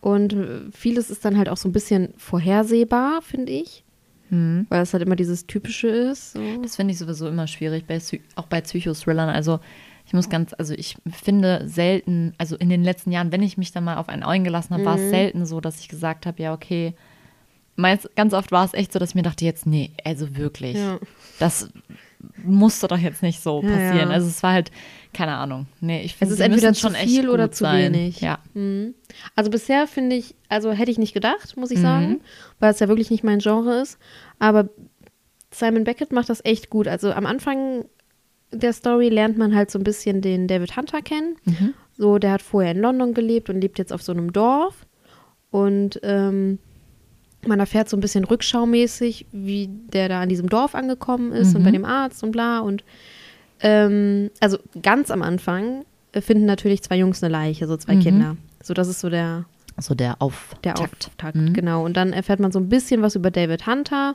Und 0.00 0.32
äh, 0.32 0.60
vieles 0.72 1.10
ist 1.10 1.24
dann 1.24 1.36
halt 1.38 1.48
auch 1.48 1.56
so 1.56 1.68
ein 1.68 1.72
bisschen 1.72 2.14
vorhersehbar, 2.16 3.22
finde 3.22 3.52
ich. 3.52 3.84
Mhm. 4.30 4.66
Weil 4.68 4.82
es 4.82 4.92
halt 4.92 5.02
immer 5.02 5.16
dieses 5.16 5.46
Typische 5.46 5.88
ist. 5.88 6.32
So. 6.32 6.40
Das 6.62 6.76
finde 6.76 6.92
ich 6.92 6.98
sowieso 6.98 7.28
immer 7.28 7.46
schwierig, 7.46 7.86
bei, 7.86 7.98
auch 8.36 8.46
bei 8.46 8.60
Psychothrillern. 8.60 9.28
Also 9.28 9.60
ich 10.06 10.12
muss 10.12 10.28
ganz, 10.28 10.54
also 10.58 10.74
ich 10.74 10.96
finde 11.12 11.62
selten, 11.68 12.34
also 12.38 12.56
in 12.56 12.68
den 12.68 12.82
letzten 12.82 13.12
Jahren, 13.12 13.30
wenn 13.30 13.42
ich 13.42 13.58
mich 13.58 13.72
dann 13.72 13.84
mal 13.84 13.96
auf 13.98 14.08
einen 14.08 14.22
eingelassen 14.22 14.74
habe, 14.74 14.84
war 14.84 14.96
Mhm. 14.96 15.02
es 15.04 15.10
selten 15.10 15.46
so, 15.46 15.60
dass 15.60 15.80
ich 15.80 15.88
gesagt 15.88 16.26
habe, 16.26 16.42
ja, 16.42 16.52
okay. 16.54 16.94
Meist, 17.76 18.14
ganz 18.16 18.34
oft 18.34 18.52
war 18.52 18.64
es 18.64 18.74
echt 18.74 18.92
so, 18.92 18.98
dass 18.98 19.10
ich 19.10 19.14
mir 19.14 19.22
dachte, 19.22 19.44
jetzt, 19.44 19.66
nee, 19.66 19.92
also 20.04 20.36
wirklich. 20.36 20.76
Ja. 20.76 20.98
Das 21.38 21.68
musste 22.44 22.86
doch 22.86 22.98
jetzt 22.98 23.22
nicht 23.22 23.42
so 23.42 23.62
Ja, 23.62 23.68
passieren. 23.70 24.08
ja. 24.10 24.14
Also 24.14 24.28
es 24.28 24.42
war 24.42 24.52
halt, 24.52 24.70
keine 25.12 25.32
Ahnung. 25.34 25.66
Nee, 25.80 26.02
ich 26.02 26.12
Es 26.12 26.18
finde, 26.18 26.34
ist 26.34 26.38
die 26.38 26.44
entweder 26.44 26.72
zu 26.74 26.80
schon 26.80 26.94
echt 26.94 27.08
viel 27.08 27.28
oder 27.28 27.50
zu 27.50 27.64
sein. 27.64 27.92
wenig. 27.94 28.20
Ja. 28.20 28.38
Mhm. 28.54 28.94
Also 29.34 29.50
bisher 29.50 29.86
finde 29.86 30.16
ich, 30.16 30.34
also 30.48 30.70
hätte 30.72 30.90
ich 30.90 30.98
nicht 30.98 31.14
gedacht, 31.14 31.56
muss 31.56 31.70
ich 31.70 31.78
Mhm. 31.78 31.82
sagen, 31.82 32.20
weil 32.60 32.70
es 32.72 32.78
ja 32.80 32.88
wirklich 32.88 33.10
nicht 33.10 33.24
mein 33.24 33.38
Genre 33.40 33.80
ist. 33.80 33.98
Aber 34.38 34.68
Simon 35.50 35.84
Beckett 35.84 36.12
macht 36.12 36.28
das 36.28 36.44
echt 36.44 36.70
gut. 36.70 36.86
Also 36.88 37.12
am 37.12 37.26
Anfang 37.26 37.84
der 38.52 38.72
Story 38.74 39.08
lernt 39.08 39.38
man 39.38 39.54
halt 39.54 39.70
so 39.70 39.78
ein 39.78 39.84
bisschen 39.84 40.20
den 40.20 40.46
David 40.46 40.76
Hunter 40.76 41.00
kennen. 41.02 41.36
Mhm. 41.44 41.74
So, 41.96 42.18
der 42.18 42.32
hat 42.32 42.42
vorher 42.42 42.72
in 42.72 42.78
London 42.80 43.14
gelebt 43.14 43.48
und 43.50 43.60
lebt 43.60 43.78
jetzt 43.78 43.92
auf 43.92 44.02
so 44.02 44.12
einem 44.12 44.32
Dorf. 44.32 44.86
Und 45.50 45.98
ähm, 46.02 46.58
man 47.46 47.58
erfährt 47.60 47.88
so 47.88 47.96
ein 47.96 48.00
bisschen 48.00 48.24
rückschaumäßig, 48.24 49.26
wie 49.32 49.68
der 49.92 50.08
da 50.08 50.20
an 50.20 50.28
diesem 50.28 50.48
Dorf 50.48 50.74
angekommen 50.74 51.32
ist 51.32 51.54
und 51.56 51.64
bei 51.64 51.70
dem 51.72 51.84
Arzt 51.84 52.22
und 52.22 52.30
bla. 52.32 52.60
Und 52.60 52.84
ähm, 53.60 54.30
also 54.40 54.58
ganz 54.82 55.10
am 55.10 55.22
Anfang 55.22 55.84
finden 56.20 56.44
natürlich 56.46 56.82
zwei 56.82 56.96
Jungs 56.98 57.22
eine 57.22 57.32
Leiche, 57.32 57.66
so 57.66 57.76
zwei 57.76 57.96
Kinder. 57.96 58.36
So, 58.62 58.74
das 58.74 58.88
ist 58.88 59.00
so 59.00 59.08
der, 59.10 59.44
So 59.78 59.94
der 59.94 60.20
Auftakt. 60.20 60.64
der 60.64 60.80
Auftakt, 60.80 61.36
Mhm. 61.36 61.52
genau. 61.52 61.84
Und 61.84 61.96
dann 61.96 62.12
erfährt 62.12 62.38
man 62.40 62.52
so 62.52 62.58
ein 62.60 62.68
bisschen 62.68 63.02
was 63.02 63.16
über 63.16 63.30
David 63.30 63.66
Hunter. 63.66 64.14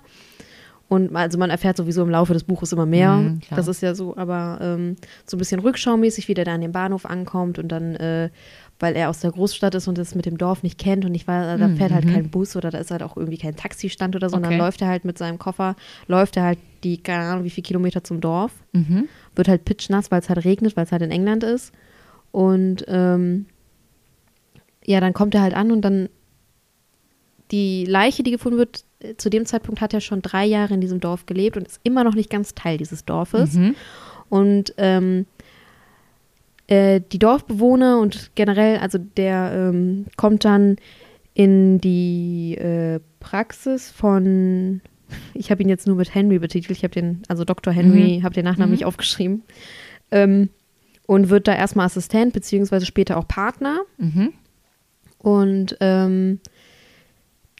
Und 0.90 1.14
also 1.14 1.38
man 1.38 1.50
erfährt 1.50 1.76
sowieso 1.76 2.02
im 2.04 2.10
Laufe 2.10 2.32
des 2.32 2.46
Buches 2.46 2.72
immer 2.72 2.86
mehr. 2.86 3.14
Mhm, 3.18 3.42
das 3.54 3.68
ist 3.68 3.82
ja 3.82 3.94
so, 3.94 4.16
aber 4.16 4.60
ähm, 4.62 4.96
so 5.26 5.36
ein 5.36 5.40
bisschen 5.40 5.60
rückschaumäßig, 5.60 6.30
wie 6.30 6.34
der 6.34 6.46
da 6.46 6.54
an 6.54 6.62
dem 6.62 6.72
Bahnhof 6.72 7.06
ankommt 7.06 7.60
und 7.60 7.68
dann, 7.70 7.96
äh, 7.98 8.30
weil 8.80 8.96
er 8.96 9.10
aus 9.10 9.20
der 9.20 9.32
Großstadt 9.32 9.74
ist 9.76 9.88
und 9.88 9.98
das 9.98 10.14
mit 10.16 10.26
dem 10.26 10.38
Dorf 10.38 10.62
nicht 10.64 10.78
kennt 10.78 11.04
und 11.06 11.16
ich 11.16 11.28
war, 11.28 11.58
da 11.58 11.68
fährt 11.70 11.92
halt 11.92 12.08
kein 12.08 12.30
Bus 12.30 12.56
oder 12.56 12.70
da 12.70 12.78
ist 12.78 12.92
halt 12.92 13.02
auch 13.04 13.18
irgendwie 13.18 13.38
kein 13.40 13.56
Taxistand 13.56 14.16
oder 14.16 14.30
so. 14.30 14.36
Und 14.36 14.42
Mhm, 14.44 14.48
Okay. 14.48 14.58
dann 14.58 14.66
läuft 14.66 14.82
er 14.82 14.88
halt 14.88 15.04
mit 15.06 15.18
seinem 15.18 15.40
Koffer, 15.40 15.76
läuft 16.08 16.38
er 16.38 16.44
halt 16.44 16.60
die, 16.84 16.98
keine 16.98 17.24
Ahnung, 17.24 17.44
wie 17.44 17.50
viele 17.50 17.64
Kilometer 17.66 18.04
zum 18.04 18.22
Dorf 18.22 18.52
Mhm. 18.74 19.08
wird 19.36 19.48
halt 19.48 19.66
pitchnass, 19.66 20.12
weil 20.12 20.20
es 20.22 20.30
halt 20.30 20.46
regnet, 20.46 20.78
weil 20.78 20.84
es 20.86 20.92
halt 20.92 21.02
in 21.02 21.12
England 21.12 21.44
ist. 21.44 21.72
Und 22.32 22.86
ähm, 22.88 23.48
ja, 24.86 25.00
dann 25.00 25.14
kommt 25.14 25.34
er 25.36 25.42
halt 25.42 25.54
an 25.56 25.72
und 25.72 25.82
dann 25.82 26.10
die 27.52 27.86
Leiche, 27.86 28.24
die 28.24 28.32
gefunden 28.32 28.58
wird, 28.58 28.84
äh, 29.00 29.16
zu 29.16 29.30
dem 29.30 29.46
Zeitpunkt 29.46 29.82
hat 29.82 29.94
er 29.94 30.02
schon 30.02 30.22
drei 30.22 30.46
Jahre 30.46 30.74
in 30.74 30.82
diesem 30.82 31.00
Dorf 31.00 31.26
gelebt 31.26 31.58
und 31.58 31.66
ist 31.68 31.80
immer 31.84 32.04
noch 32.04 32.14
nicht 32.16 32.30
ganz 32.30 32.54
Teil 32.56 32.78
dieses 32.78 33.06
Dorfes. 33.06 33.54
Mhm. 33.54 33.76
Und 34.30 34.74
ähm, 34.78 35.26
äh, 36.68 37.02
die 37.12 37.20
Dorfbewohner 37.20 38.00
und 38.00 38.32
generell, 38.36 38.78
also 38.78 38.98
der 38.98 39.52
ähm, 39.54 40.06
kommt 40.18 40.46
dann 40.46 40.78
in 41.34 41.80
die 41.80 42.56
äh, 42.58 43.00
Praxis 43.20 43.92
von, 43.92 44.82
ich 45.34 45.52
habe 45.52 45.62
ihn 45.62 45.70
jetzt 45.70 45.88
nur 45.88 45.96
mit 45.96 46.14
Henry 46.14 46.40
betitelt, 46.40 46.78
ich 46.78 46.84
habe 46.84 46.94
den, 46.94 47.22
also 47.28 47.44
Dr. 47.46 47.72
Henry, 47.72 48.22
habe 48.24 48.34
den 48.34 48.46
Nachnamen 48.46 48.72
nicht 48.72 48.86
aufgeschrieben, 48.86 49.44
ähm, 50.12 50.50
und 51.06 51.30
wird 51.30 51.48
da 51.48 51.56
erstmal 51.56 51.86
Assistent, 51.86 52.34
beziehungsweise 52.34 52.86
später 52.86 53.18
auch 53.18 53.28
Partner. 53.28 53.82
Mhm. 53.98 54.34
Und 55.20 55.78
ähm, 55.80 56.40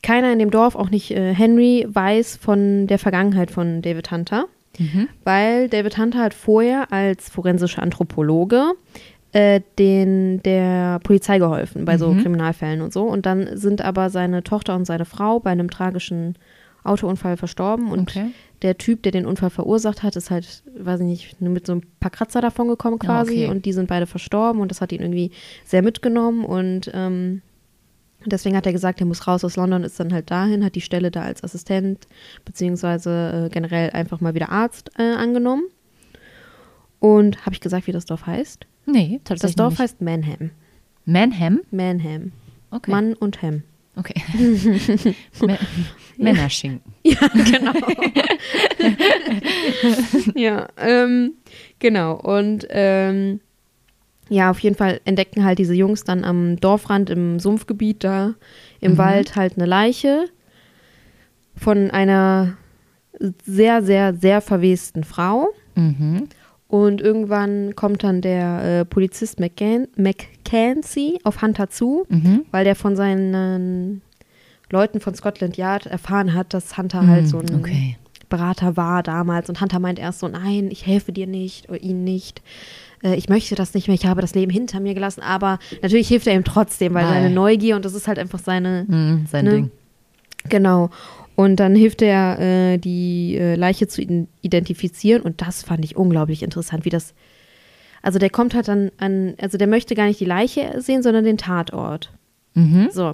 keiner 0.04 0.32
in 0.32 0.40
dem 0.40 0.52
Dorf, 0.52 0.76
auch 0.76 0.90
nicht 0.90 1.12
äh, 1.12 1.34
Henry, 1.34 1.86
weiß 1.88 2.38
von 2.38 2.88
der 2.88 3.00
Vergangenheit 3.00 3.52
von 3.52 3.82
David 3.82 4.12
Hunter, 4.12 4.48
Mhm. 4.78 5.08
weil 5.24 5.70
David 5.70 5.98
Hunter 5.98 6.20
hat 6.20 6.34
vorher 6.34 6.92
als 6.92 7.30
forensischer 7.30 7.82
Anthropologe 7.84 8.74
äh, 9.34 9.62
den, 9.78 10.42
der 10.44 11.00
Polizei 11.04 11.38
geholfen 11.40 11.86
bei 11.86 11.98
so 11.98 12.14
Mhm. 12.14 12.22
Kriminalfällen 12.22 12.82
und 12.82 12.94
so. 12.94 13.04
Und 13.04 13.26
dann 13.26 13.58
sind 13.58 13.82
aber 13.82 14.10
seine 14.10 14.44
Tochter 14.44 14.76
und 14.76 14.86
seine 14.86 15.06
Frau 15.06 15.40
bei 15.40 15.50
einem 15.52 15.70
tragischen 15.70 16.36
Autounfall 16.84 17.36
verstorben 17.36 17.92
und 17.92 18.10
Okay. 18.10 18.28
der 18.62 18.78
Typ, 18.78 19.04
der 19.04 19.12
den 19.12 19.26
Unfall 19.26 19.50
verursacht 19.50 20.04
hat, 20.04 20.16
ist 20.16 20.32
halt, 20.32 20.64
weiß 20.80 21.02
ich 21.02 21.06
nicht, 21.06 21.42
nur 21.42 21.52
mit 21.52 21.66
so 21.68 21.74
ein 21.74 21.82
paar 22.00 22.12
Kratzer 22.12 22.40
davon 22.40 22.70
gekommen 22.70 22.98
quasi 23.00 23.44
okay. 23.44 23.48
und 23.50 23.66
die 23.66 23.74
sind 23.74 23.88
beide 23.90 24.06
verstorben 24.06 24.62
und 24.62 24.72
das 24.72 24.80
hat 24.80 24.94
ihn 24.94 25.02
irgendwie 25.02 25.32
sehr 25.66 25.82
mitgenommen 25.82 26.46
und 26.46 26.90
ähm, 26.94 27.42
Deswegen 28.30 28.56
hat 28.58 28.66
er 28.66 28.74
gesagt, 28.74 29.00
er 29.00 29.06
muss 29.06 29.28
raus 29.28 29.44
aus 29.44 29.56
London, 29.56 29.84
ist 29.84 30.00
dann 30.00 30.14
halt 30.14 30.30
dahin, 30.32 30.64
hat 30.64 30.76
die 30.76 30.82
Stelle 30.82 31.12
da 31.12 31.22
als 31.22 31.44
Assistent 31.44 32.08
beziehungsweise 32.46 33.46
äh, 33.48 33.54
generell 33.54 33.92
einfach 33.92 34.22
mal 34.22 34.34
wieder 34.36 34.50
Arzt 34.50 34.92
äh, 34.98 35.04
angenommen. 35.04 35.64
Und 37.00 37.46
habe 37.46 37.54
ich 37.54 37.62
gesagt, 37.62 37.88
wie 37.88 37.92
das 37.92 38.06
Dorf 38.06 38.26
heißt? 38.26 38.66
Nee, 38.86 39.20
tatsächlich 39.24 39.56
Das 39.56 39.56
Dorf 39.56 39.74
nicht. 39.74 39.80
heißt 39.82 40.02
Manham. 40.02 40.52
Manham? 41.06 41.62
Manham. 41.72 42.32
Okay. 42.72 42.92
Mann 42.92 43.14
und 43.14 43.42
Ham. 43.42 43.64
Okay. 43.96 44.22
Mä- 45.40 45.58
Männerschinken. 46.18 46.94
Ja, 47.04 47.28
genau. 47.34 47.74
ja, 50.36 50.68
ähm, 50.78 51.34
genau. 51.80 52.16
Und 52.16 52.66
ähm, 52.70 53.40
ja, 54.30 54.50
auf 54.52 54.60
jeden 54.60 54.76
Fall 54.76 55.00
entdecken 55.06 55.44
halt 55.44 55.60
diese 55.60 55.74
Jungs 55.74 56.04
dann 56.04 56.24
am 56.24 56.58
Dorfrand 56.60 57.10
im 57.10 57.40
Sumpfgebiet 57.40 58.04
da 58.04 58.34
im 58.80 58.94
Mhm. 58.94 58.98
Wald 58.98 59.36
halt 59.36 59.58
eine 59.58 59.66
Leiche 59.66 60.26
von 61.56 61.90
einer 61.92 62.58
sehr, 63.44 63.82
sehr, 63.82 64.14
sehr 64.14 64.42
verwesten 64.42 65.04
Frau. 65.04 65.48
Mhm. 65.76 66.28
Und 66.68 67.00
irgendwann 67.02 67.76
kommt 67.76 68.04
dann 68.04 68.22
der 68.22 68.82
äh, 68.82 68.86
Polizist 68.86 69.40
McCan 69.40 69.88
McKenzie 69.96 71.20
auf 71.24 71.42
Hunter 71.42 71.70
zu, 71.70 72.06
Mhm. 72.10 72.44
weil 72.52 72.66
der 72.66 72.76
von 72.76 72.96
seinen 72.96 74.02
Leuten 74.70 75.00
von 75.00 75.16
Scotland 75.16 75.56
Yard 75.56 75.86
erfahren 75.86 76.34
hat, 76.34 76.54
dass 76.54 76.78
Hunter 76.78 77.08
halt 77.08 77.28
so 77.28 77.40
ein 77.40 77.56
Okay. 77.56 77.98
Berater 78.30 78.78
war 78.78 79.04
damals. 79.04 79.50
Und 79.50 79.62
Hunter 79.62 79.80
meint 79.80 80.00
erst 80.00 80.20
so, 80.20 80.28
nein, 80.28 80.70
ich 80.72 80.86
helfe 80.86 81.12
dir 81.12 81.28
nicht 81.28 81.70
oder 81.70 81.82
ihnen 81.82 82.04
nicht. 82.04 82.42
Äh, 83.04 83.16
Ich 83.16 83.30
möchte 83.30 83.56
das 83.56 83.74
nicht 83.74 83.88
mehr, 83.88 83.96
ich 83.96 84.06
habe 84.06 84.22
das 84.22 84.36
Leben 84.36 84.52
hinter 84.52 84.80
mir 84.80 84.94
gelassen. 84.94 85.22
Aber 85.22 85.60
natürlich 85.82 86.08
hilft 86.08 86.28
er 86.28 86.34
ihm 86.36 86.44
trotzdem, 86.44 86.94
weil 86.94 87.06
seine 87.06 87.30
Neugier 87.30 87.76
und 87.76 87.86
das 87.86 87.94
ist 87.94 88.08
halt 88.08 88.20
einfach 88.20 88.40
seine, 88.40 88.86
Mhm, 88.88 89.26
sein 89.30 89.46
Ne? 89.46 89.52
Ding. 89.52 89.72
Genau. 90.50 90.90
Und 91.36 91.58
dann 91.60 91.76
hilft 91.76 92.02
er, 92.02 92.40
äh, 92.40 92.78
die 92.80 93.38
äh, 93.38 93.56
Leiche 93.56 93.88
zu 93.88 94.02
identifizieren. 94.42 95.22
Und 95.22 95.42
das 95.42 95.64
fand 95.64 95.86
ich 95.86 95.96
unglaublich 95.96 96.42
interessant, 96.44 96.84
wie 96.86 96.90
das. 96.90 97.14
Also 98.02 98.18
der 98.20 98.30
kommt 98.30 98.54
halt 98.56 98.68
dann 98.68 98.92
an, 98.98 99.34
also 99.40 99.58
der 99.58 99.68
möchte 99.68 99.94
gar 99.96 100.06
nicht 100.08 100.20
die 100.20 100.26
Leiche 100.26 100.82
sehen, 100.82 101.04
sondern 101.04 101.26
den 101.26 101.38
Tatort. 101.38 102.12
Mhm. 102.54 102.88
So. 102.92 103.14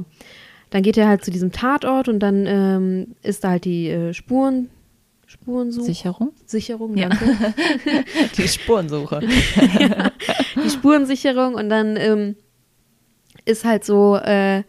Dann 0.70 0.84
geht 0.84 0.98
er 0.98 1.08
halt 1.08 1.24
zu 1.26 1.32
diesem 1.32 1.52
Tatort 1.52 2.08
und 2.08 2.20
dann 2.20 2.46
ähm, 2.48 3.08
ist 3.24 3.44
da 3.44 3.52
halt 3.52 3.66
die 3.66 3.90
äh, 3.90 4.14
Spuren, 4.14 4.70
Spurensuche. 5.34 5.86
Sicherung? 5.86 6.32
Sicherung, 6.46 6.96
Ja. 6.98 7.10
danke. 7.10 7.26
Die 8.38 8.48
Spurensuche. 8.48 9.20
die 10.64 10.70
Spurensicherung 10.70 11.56
und 11.56 11.70
dann 11.70 11.98
ähm, 11.98 12.36
ist 13.46 13.66
halt 13.66 13.84
so, 13.84 14.16
äh, 14.18 14.64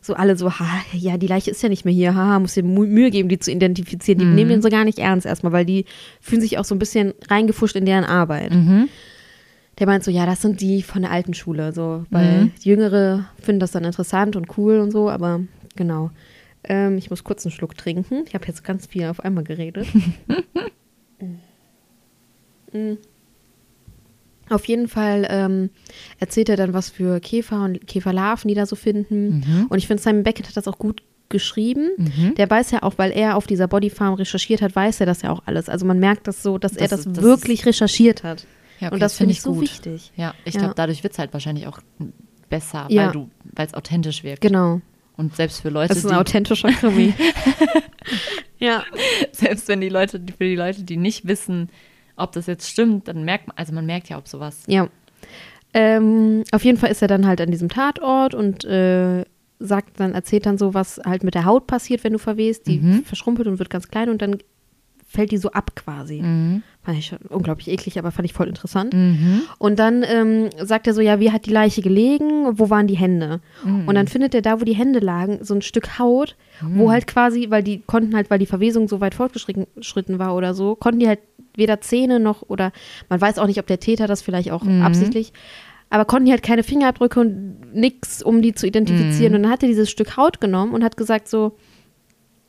so 0.00 0.14
alle 0.14 0.36
so, 0.36 0.50
ha, 0.50 0.66
ja, 0.92 1.18
die 1.18 1.26
Leiche 1.26 1.50
ist 1.50 1.62
ja 1.62 1.68
nicht 1.68 1.84
mehr 1.84 1.92
hier, 1.94 2.14
haha, 2.14 2.38
muss 2.38 2.54
dir 2.54 2.62
Mühe 2.62 3.10
geben, 3.10 3.28
die 3.28 3.38
zu 3.38 3.50
identifizieren. 3.52 4.18
Die 4.18 4.24
Mhm. 4.24 4.34
nehmen 4.34 4.50
den 4.50 4.62
so 4.62 4.70
gar 4.70 4.84
nicht 4.84 4.98
ernst 4.98 5.26
erstmal, 5.26 5.52
weil 5.52 5.66
die 5.66 5.84
fühlen 6.20 6.40
sich 6.40 6.58
auch 6.58 6.64
so 6.64 6.74
ein 6.74 6.78
bisschen 6.78 7.12
reingefuscht 7.28 7.76
in 7.76 7.84
deren 7.84 8.04
Arbeit. 8.04 8.52
Mhm. 8.52 8.88
Der 9.78 9.86
meint 9.86 10.02
so, 10.04 10.10
ja, 10.10 10.26
das 10.26 10.40
sind 10.42 10.60
die 10.60 10.82
von 10.82 11.02
der 11.02 11.10
alten 11.12 11.34
Schule, 11.34 11.72
so, 11.72 12.04
weil 12.10 12.44
Mhm. 12.44 12.52
die 12.64 12.68
Jüngere 12.70 13.26
finden 13.40 13.60
das 13.60 13.70
dann 13.72 13.84
interessant 13.84 14.34
und 14.36 14.56
cool 14.56 14.78
und 14.80 14.90
so, 14.90 15.10
aber 15.10 15.40
genau. 15.76 16.10
Ähm, 16.64 16.98
ich 16.98 17.10
muss 17.10 17.24
kurz 17.24 17.44
einen 17.46 17.52
Schluck 17.52 17.76
trinken. 17.76 18.24
Ich 18.26 18.34
habe 18.34 18.46
jetzt 18.46 18.64
ganz 18.64 18.86
viel 18.86 19.04
auf 19.06 19.20
einmal 19.20 19.44
geredet. 19.44 19.86
Mm. 22.72 22.94
Auf 24.50 24.64
jeden 24.66 24.88
Fall 24.88 25.26
ähm, 25.30 25.70
erzählt 26.20 26.48
er 26.48 26.56
dann, 26.56 26.74
was 26.74 26.90
für 26.90 27.18
Käfer 27.20 27.64
und 27.64 27.86
Käferlarven 27.86 28.48
die 28.48 28.54
da 28.54 28.66
so 28.66 28.76
finden. 28.76 29.38
Mhm. 29.40 29.66
Und 29.68 29.78
ich 29.78 29.86
finde, 29.86 30.02
Simon 30.02 30.22
Beckett 30.22 30.48
hat 30.48 30.56
das 30.56 30.68
auch 30.68 30.78
gut 30.78 31.02
geschrieben. 31.30 31.90
Mhm. 31.96 32.34
Der 32.36 32.48
weiß 32.48 32.70
ja 32.70 32.82
auch, 32.82 32.94
weil 32.98 33.10
er 33.12 33.36
auf 33.36 33.46
dieser 33.46 33.68
Bodyfarm 33.68 34.14
recherchiert 34.14 34.62
hat, 34.62 34.74
weiß 34.76 35.00
er 35.00 35.06
das 35.06 35.22
ja 35.22 35.30
auch 35.30 35.42
alles. 35.46 35.68
Also 35.68 35.84
man 35.86 35.98
merkt 35.98 36.26
das 36.26 36.42
so, 36.42 36.56
dass 36.58 36.72
er 36.76 36.88
Das 36.88 36.90
das, 36.90 37.06
ist- 37.06 37.16
das 37.16 37.24
wirklich 37.24 37.66
recherchiert 37.66 38.22
hat. 38.22 38.46
Ja, 38.80 38.88
okay, 38.88 38.94
und 38.94 39.00
das, 39.00 39.12
find 39.14 39.18
finde 39.18 39.32
ich 39.32 39.40
so 39.42 39.52
gut. 39.54 39.62
wichtig. 39.62 40.12
Ja, 40.16 40.34
ich 40.44 40.54
Ja. 40.54 40.60
glaube, 40.60 40.74
dadurch 40.76 41.02
wird 41.02 41.12
es 41.14 41.18
halt 41.18 41.32
wahrscheinlich 41.32 41.66
auch 41.66 41.80
besser, 42.48 42.86
Ja. 42.90 43.06
weil 43.06 43.12
du, 43.12 43.30
weil 43.54 43.66
es 43.66 43.74
authentisch 43.74 44.22
wirkt. 44.24 44.40
Genau. 44.40 44.80
Und 45.18 45.36
selbst 45.36 45.60
für 45.60 45.68
Leute, 45.68 45.88
Das 45.88 45.98
ist 45.98 46.04
ein 46.06 46.12
die, 46.12 46.16
authentischer 46.16 46.70
Krimi. 46.72 47.12
ja. 48.58 48.82
selbst 49.32 49.68
wenn 49.68 49.80
die 49.80 49.88
Leute, 49.90 50.20
für 50.38 50.44
die 50.44 50.56
Leute, 50.56 50.82
die 50.84 50.96
nicht 50.96 51.26
wissen, 51.26 51.68
ob 52.16 52.32
das 52.32 52.46
jetzt 52.46 52.68
stimmt, 52.70 53.08
dann 53.08 53.24
merkt 53.24 53.48
man, 53.48 53.56
also 53.56 53.72
man 53.74 53.84
merkt 53.84 54.08
ja, 54.08 54.16
ob 54.18 54.26
sowas. 54.28 54.62
Ja. 54.66 54.88
Ähm, 55.74 56.44
auf 56.52 56.64
jeden 56.64 56.78
Fall 56.78 56.90
ist 56.90 57.02
er 57.02 57.08
dann 57.08 57.26
halt 57.26 57.40
an 57.40 57.50
diesem 57.50 57.68
Tatort 57.68 58.34
und 58.34 58.64
äh, 58.64 59.24
sagt 59.58 60.00
dann, 60.00 60.14
erzählt 60.14 60.46
dann 60.46 60.56
so, 60.56 60.72
was 60.72 61.00
halt 61.04 61.24
mit 61.24 61.34
der 61.34 61.44
Haut 61.44 61.66
passiert, 61.66 62.04
wenn 62.04 62.12
du 62.14 62.18
verwehst. 62.18 62.66
Die 62.66 62.78
Mhm. 62.78 63.04
verschrumpelt 63.04 63.46
und 63.48 63.58
wird 63.58 63.70
ganz 63.70 63.88
klein 63.88 64.08
und 64.08 64.22
dann 64.22 64.38
fällt 65.10 65.30
die 65.32 65.38
so 65.38 65.50
ab 65.52 65.74
quasi. 65.74 66.20
Mhm. 66.20 66.62
Fand 66.82 66.98
ich 66.98 67.06
schon 67.06 67.18
unglaublich 67.30 67.68
eklig, 67.68 67.98
aber 67.98 68.10
fand 68.10 68.26
ich 68.26 68.34
voll 68.34 68.46
interessant. 68.46 68.92
Mhm. 68.92 69.40
Und 69.58 69.78
dann 69.78 70.04
ähm, 70.06 70.50
sagt 70.62 70.86
er 70.86 70.92
so, 70.92 71.00
ja, 71.00 71.18
wie 71.18 71.32
hat 71.32 71.46
die 71.46 71.50
Leiche 71.50 71.80
gelegen? 71.80 72.58
Wo 72.58 72.68
waren 72.68 72.86
die 72.86 72.96
Hände? 72.96 73.40
Mhm. 73.64 73.88
Und 73.88 73.94
dann 73.94 74.06
findet 74.06 74.34
er 74.34 74.42
da, 74.42 74.60
wo 74.60 74.64
die 74.64 74.76
Hände 74.76 74.98
lagen, 75.00 75.38
so 75.40 75.54
ein 75.54 75.62
Stück 75.62 75.98
Haut, 75.98 76.36
wo 76.60 76.90
halt 76.90 77.06
quasi, 77.06 77.46
weil 77.50 77.62
die 77.62 77.80
konnten 77.86 78.14
halt, 78.14 78.30
weil 78.30 78.38
die 78.38 78.46
Verwesung 78.46 78.86
so 78.86 79.00
weit 79.00 79.14
fortgeschritten 79.14 79.66
geschritten 79.76 80.18
war 80.18 80.34
oder 80.36 80.52
so, 80.54 80.74
konnten 80.74 81.00
die 81.00 81.08
halt 81.08 81.20
weder 81.54 81.80
Zähne 81.80 82.20
noch 82.20 82.42
oder 82.48 82.72
man 83.08 83.20
weiß 83.20 83.38
auch 83.38 83.46
nicht, 83.46 83.58
ob 83.58 83.66
der 83.66 83.80
Täter 83.80 84.06
das 84.06 84.22
vielleicht 84.22 84.50
auch 84.50 84.62
Mhm. 84.62 84.82
absichtlich, 84.82 85.32
aber 85.90 86.04
konnten 86.04 86.26
die 86.26 86.32
halt 86.32 86.42
keine 86.42 86.62
Fingerabdrücke 86.62 87.18
und 87.20 87.74
nix, 87.74 88.22
um 88.22 88.42
die 88.42 88.54
zu 88.54 88.66
identifizieren. 88.66 89.32
Mhm. 89.32 89.36
Und 89.36 89.42
dann 89.44 89.52
hat 89.52 89.62
er 89.62 89.68
dieses 89.68 89.90
Stück 89.90 90.16
Haut 90.16 90.40
genommen 90.40 90.72
und 90.74 90.84
hat 90.84 90.96
gesagt 90.96 91.28
so, 91.28 91.56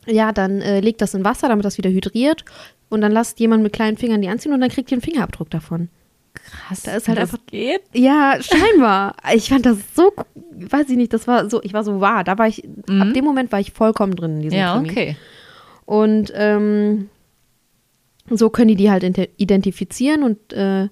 ja, 0.10 0.32
dann 0.32 0.62
äh, 0.62 0.80
legt 0.80 1.02
das 1.02 1.14
in 1.14 1.24
Wasser, 1.24 1.48
damit 1.50 1.66
das 1.66 1.78
wieder 1.78 1.90
hydriert 1.90 2.44
und 2.90 3.02
dann 3.02 3.12
lasst 3.12 3.40
jemand 3.40 3.64
mit 3.64 3.74
kleinen 3.74 3.98
Fingern 3.98 4.22
die 4.22 4.30
anziehen 4.30 4.54
und 4.54 4.62
dann 4.62 4.70
kriegt 4.70 4.92
ihr 4.92 4.96
einen 4.96 5.02
Fingerabdruck 5.02 5.50
davon. 5.50 5.90
Krass. 6.34 6.84
Da 6.84 6.96
ist 6.96 7.08
halt 7.08 7.18
das 7.18 7.32
einfach- 7.34 7.46
geht. 7.48 7.82
Ja, 7.94 8.38
scheinbar. 8.42 9.16
Ich 9.34 9.50
fand 9.50 9.66
das 9.66 9.78
so, 9.96 10.12
weiß 10.54 10.90
ich 10.90 10.98
nicht, 10.98 11.14
das 11.14 11.28
war 11.28 11.50
so, 11.50 11.62
ich 11.64 11.74
war 11.74 11.84
so 11.84 12.00
wahr. 12.02 12.24
Da 12.24 12.38
war 12.38 12.48
ich, 12.48 12.64
ab 12.88 13.14
dem 13.14 13.26
Moment 13.26 13.52
war 13.52 13.60
ich 13.60 13.72
vollkommen 13.72 14.16
drin 14.16 14.38
in 14.38 14.42
diesem 14.44 14.58
Mhm. 14.58 14.62
Ja, 14.62 14.74
Krimi. 14.78 14.90
okay. 14.92 15.18
Und 15.86 16.32
ähm, 16.36 17.10
so 18.30 18.50
können 18.52 18.68
die 18.70 18.76
die 18.76 18.92
halt 18.92 19.04
identifizieren 19.38 20.24
und 20.24 20.54
äh, 20.54 20.88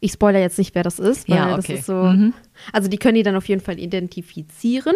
ich 0.00 0.12
spoiler 0.12 0.40
jetzt 0.40 0.58
nicht, 0.58 0.74
wer 0.74 0.82
das 0.82 0.98
ist, 0.98 1.28
weil 1.28 1.36
Ja, 1.38 1.56
das 1.56 1.64
okay. 1.64 1.78
ist 1.78 1.86
so, 1.86 1.94
Mhm. 1.94 2.34
also 2.72 2.88
die 2.88 2.98
können 2.98 3.14
die 3.14 3.22
dann 3.22 3.34
auf 3.36 3.48
jeden 3.48 3.62
Fall 3.62 3.78
identifizieren 3.78 4.94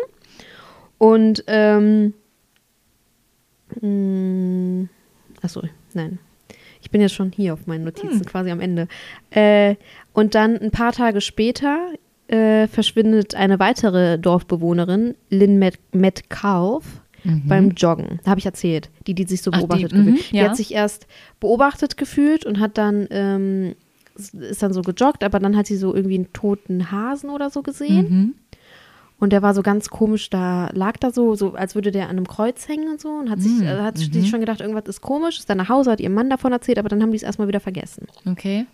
und 0.98 1.42
ähm, 1.46 2.12
mh, 3.80 4.88
achso, 5.42 5.62
nein. 5.94 6.18
Ich 6.82 6.90
bin 6.90 7.00
jetzt 7.00 7.14
schon 7.14 7.30
hier 7.32 7.52
auf 7.52 7.66
meinen 7.66 7.84
Notizen, 7.84 8.20
Hm. 8.20 8.24
quasi 8.26 8.50
am 8.50 8.60
Ende. 8.60 8.88
Äh, 9.30 9.74
und 10.14 10.34
dann 10.34 10.56
ein 10.58 10.70
paar 10.70 10.92
Tage 10.92 11.20
später 11.20 11.90
äh, 12.28 12.66
verschwindet 12.68 13.34
eine 13.34 13.58
weitere 13.58 14.18
Dorfbewohnerin, 14.18 15.14
Lynn 15.30 15.58
Met 15.58 15.78
Metcalf, 15.92 17.02
beim 17.44 17.72
Joggen. 17.72 18.18
Da 18.24 18.30
habe 18.30 18.38
ich 18.40 18.46
erzählt, 18.46 18.88
die, 19.06 19.14
die 19.14 19.24
sich 19.24 19.42
so 19.42 19.50
Mhm. 19.50 19.54
Ach, 19.56 19.60
die, 19.60 19.66
beobachtet 19.66 19.92
mhm, 19.92 20.04
gefühlt. 20.06 20.32
Die 20.32 20.36
ja. 20.38 20.44
hat 20.48 20.56
sich 20.56 20.72
erst 20.72 21.06
beobachtet 21.38 21.98
gefühlt 21.98 22.46
und 22.46 22.60
hat 22.60 22.78
dann, 22.78 23.06
ähm, 23.10 23.74
ist 24.16 24.62
dann 24.62 24.72
so 24.72 24.80
gejoggt, 24.80 25.22
aber 25.22 25.38
dann 25.38 25.54
hat 25.54 25.66
sie 25.66 25.76
so 25.76 25.94
irgendwie 25.94 26.14
einen 26.14 26.32
toten 26.32 26.90
Hasen 26.90 27.28
oder 27.28 27.50
so 27.50 27.60
gesehen. 27.62 28.08
Mhm. 28.08 28.34
Und 29.20 29.32
der 29.34 29.42
war 29.42 29.54
so 29.54 29.62
ganz 29.62 29.90
komisch, 29.90 30.30
da 30.30 30.70
lag 30.72 30.96
da 30.96 31.10
so, 31.10 31.34
so 31.34 31.52
als 31.52 31.74
würde 31.74 31.90
der 31.90 32.04
an 32.04 32.16
einem 32.16 32.26
Kreuz 32.26 32.66
hängen 32.68 32.88
und 32.90 33.00
so 33.00 33.10
und 33.10 33.30
hat 33.30 33.40
sich, 33.40 33.52
Mhm, 33.52 33.66
äh, 33.66 33.80
hat 33.82 33.98
mhm. 33.98 34.12
sich 34.12 34.28
schon 34.30 34.40
gedacht, 34.40 34.60
irgendwas 34.60 34.84
ist 34.88 35.02
komisch, 35.02 35.38
ist 35.38 35.50
dann 35.50 35.58
nach 35.58 35.68
Hause, 35.68 35.90
hat 35.90 36.00
ihrem 36.00 36.14
Mann 36.14 36.30
davon 36.30 36.52
erzählt, 36.52 36.78
aber 36.78 36.88
dann 36.88 37.02
haben 37.02 37.10
die 37.10 37.16
es 37.18 37.22
erstmal 37.22 37.46
wieder 37.46 37.60
vergessen. 37.60 38.06
Okay. 38.26 38.66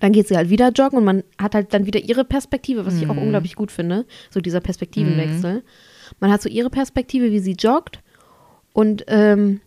Dann 0.00 0.12
geht 0.12 0.28
sie 0.28 0.36
halt 0.36 0.50
wieder 0.50 0.70
joggen 0.70 0.98
und 0.98 1.04
man 1.04 1.22
hat 1.38 1.54
halt 1.54 1.72
dann 1.74 1.86
wieder 1.86 2.00
ihre 2.00 2.24
Perspektive, 2.24 2.86
was 2.86 2.96
ich 2.96 3.04
Mhm. 3.04 3.10
auch 3.10 3.16
unglaublich 3.18 3.54
gut 3.54 3.70
finde, 3.70 4.06
so 4.30 4.40
dieser 4.40 4.60
Perspektivenwechsel. 4.60 5.62
Man 6.20 6.32
hat 6.32 6.40
so 6.42 6.48
ihre 6.48 6.70
Perspektive, 6.70 7.30
wie 7.30 7.38
sie 7.40 7.52
joggt 7.52 8.00
und 8.72 9.04
ähm, 9.08 9.60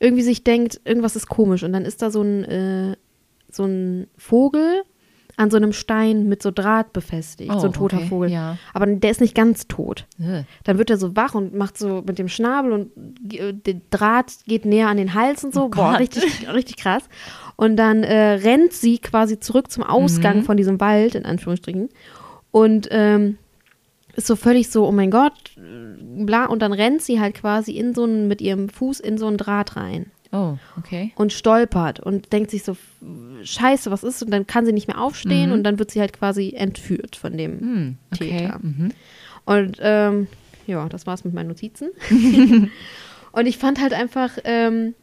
irgendwie 0.00 0.22
sich 0.22 0.42
denkt, 0.42 0.80
irgendwas 0.86 1.16
ist 1.16 1.28
komisch 1.28 1.62
und 1.62 1.72
dann 1.74 1.84
ist 1.84 2.00
da 2.00 2.10
so 2.10 2.22
ein, 2.22 2.44
äh, 2.44 2.96
so 3.50 3.64
ein 3.64 4.06
Vogel 4.16 4.82
an 5.40 5.50
so 5.50 5.56
einem 5.56 5.72
Stein 5.72 6.28
mit 6.28 6.42
so 6.42 6.50
Draht 6.50 6.92
befestigt, 6.92 7.50
so 7.52 7.58
ein 7.62 7.68
Oh, 7.70 7.72
toter 7.72 7.96
okay, 7.96 8.06
Vogel. 8.08 8.30
ja. 8.30 8.58
Aber 8.74 8.86
der 8.86 9.10
ist 9.10 9.20
nicht 9.20 9.34
ganz 9.34 9.66
tot. 9.66 10.06
Äh. 10.20 10.42
Dann 10.64 10.78
wird 10.78 10.90
er 10.90 10.96
so 10.98 11.16
wach 11.16 11.34
und 11.34 11.54
macht 11.54 11.78
so 11.78 12.02
mit 12.06 12.18
dem 12.18 12.28
Schnabel 12.28 12.72
und 12.72 12.90
äh, 13.34 13.52
der 13.54 13.80
Draht 13.90 14.32
geht 14.46 14.64
näher 14.64 14.88
an 14.88 14.96
den 14.98 15.14
Hals 15.14 15.42
und 15.44 15.54
so. 15.54 15.64
Oh 15.64 15.68
Boah, 15.68 15.92
Gott. 15.92 16.00
richtig, 16.00 16.48
richtig 16.52 16.76
krass. 16.76 17.04
Und 17.56 17.76
dann 17.76 18.02
äh, 18.04 18.32
rennt 18.32 18.72
sie 18.72 18.98
quasi 18.98 19.40
zurück 19.40 19.70
zum 19.70 19.82
Ausgang 19.82 20.38
Mhm. 20.38 20.42
von 20.44 20.56
diesem 20.56 20.78
Wald, 20.80 21.14
in 21.14 21.24
Anführungsstrichen. 21.24 21.88
Und 22.50 22.88
ähm, 22.90 23.38
ist 24.16 24.26
so 24.26 24.36
völlig 24.36 24.70
so, 24.70 24.86
oh 24.86 24.92
mein 24.92 25.10
Gott, 25.10 25.32
äh, 25.56 26.24
bla. 26.24 26.46
Und 26.46 26.60
dann 26.62 26.72
rennt 26.72 27.00
sie 27.02 27.20
halt 27.20 27.34
quasi 27.34 27.72
in 27.72 27.94
so 27.94 28.04
einen, 28.04 28.28
mit 28.28 28.40
ihrem 28.40 28.68
Fuß 28.68 29.00
in 29.00 29.18
so 29.18 29.26
einen 29.26 29.36
Draht 29.36 29.76
rein 29.76 30.06
Oh, 30.32 30.56
okay. 30.78 31.12
und 31.16 31.32
stolpert 31.32 31.98
und 32.00 32.32
denkt 32.32 32.50
sich 32.52 32.62
so, 32.62 32.76
scheiße, 33.42 33.90
was 33.90 34.04
ist? 34.04 34.22
Und 34.22 34.30
dann 34.30 34.46
kann 34.46 34.64
sie 34.64 34.72
nicht 34.72 34.86
mehr 34.86 35.00
aufstehen 35.00 35.48
Mhm. 35.48 35.54
und 35.54 35.64
dann 35.64 35.78
wird 35.80 35.90
sie 35.90 36.00
halt 36.00 36.12
quasi 36.12 36.52
entführt 36.56 37.16
von 37.16 37.36
dem 37.36 37.58
Hm, 37.60 37.96
okay. 38.12 38.38
Täter. 38.38 38.58
Mhm. 38.62 38.92
und 39.44 39.76
ähm, 39.80 40.28
ja, 40.66 40.88
das 40.88 41.06
war's 41.06 41.24
mit 41.24 41.34
meinen 41.34 41.48
Notizen. 41.48 41.88
und 43.32 43.46
ich 43.46 43.58
fand 43.58 43.80
halt 43.80 43.92
einfach 43.92 44.38
ähm, 44.44 44.94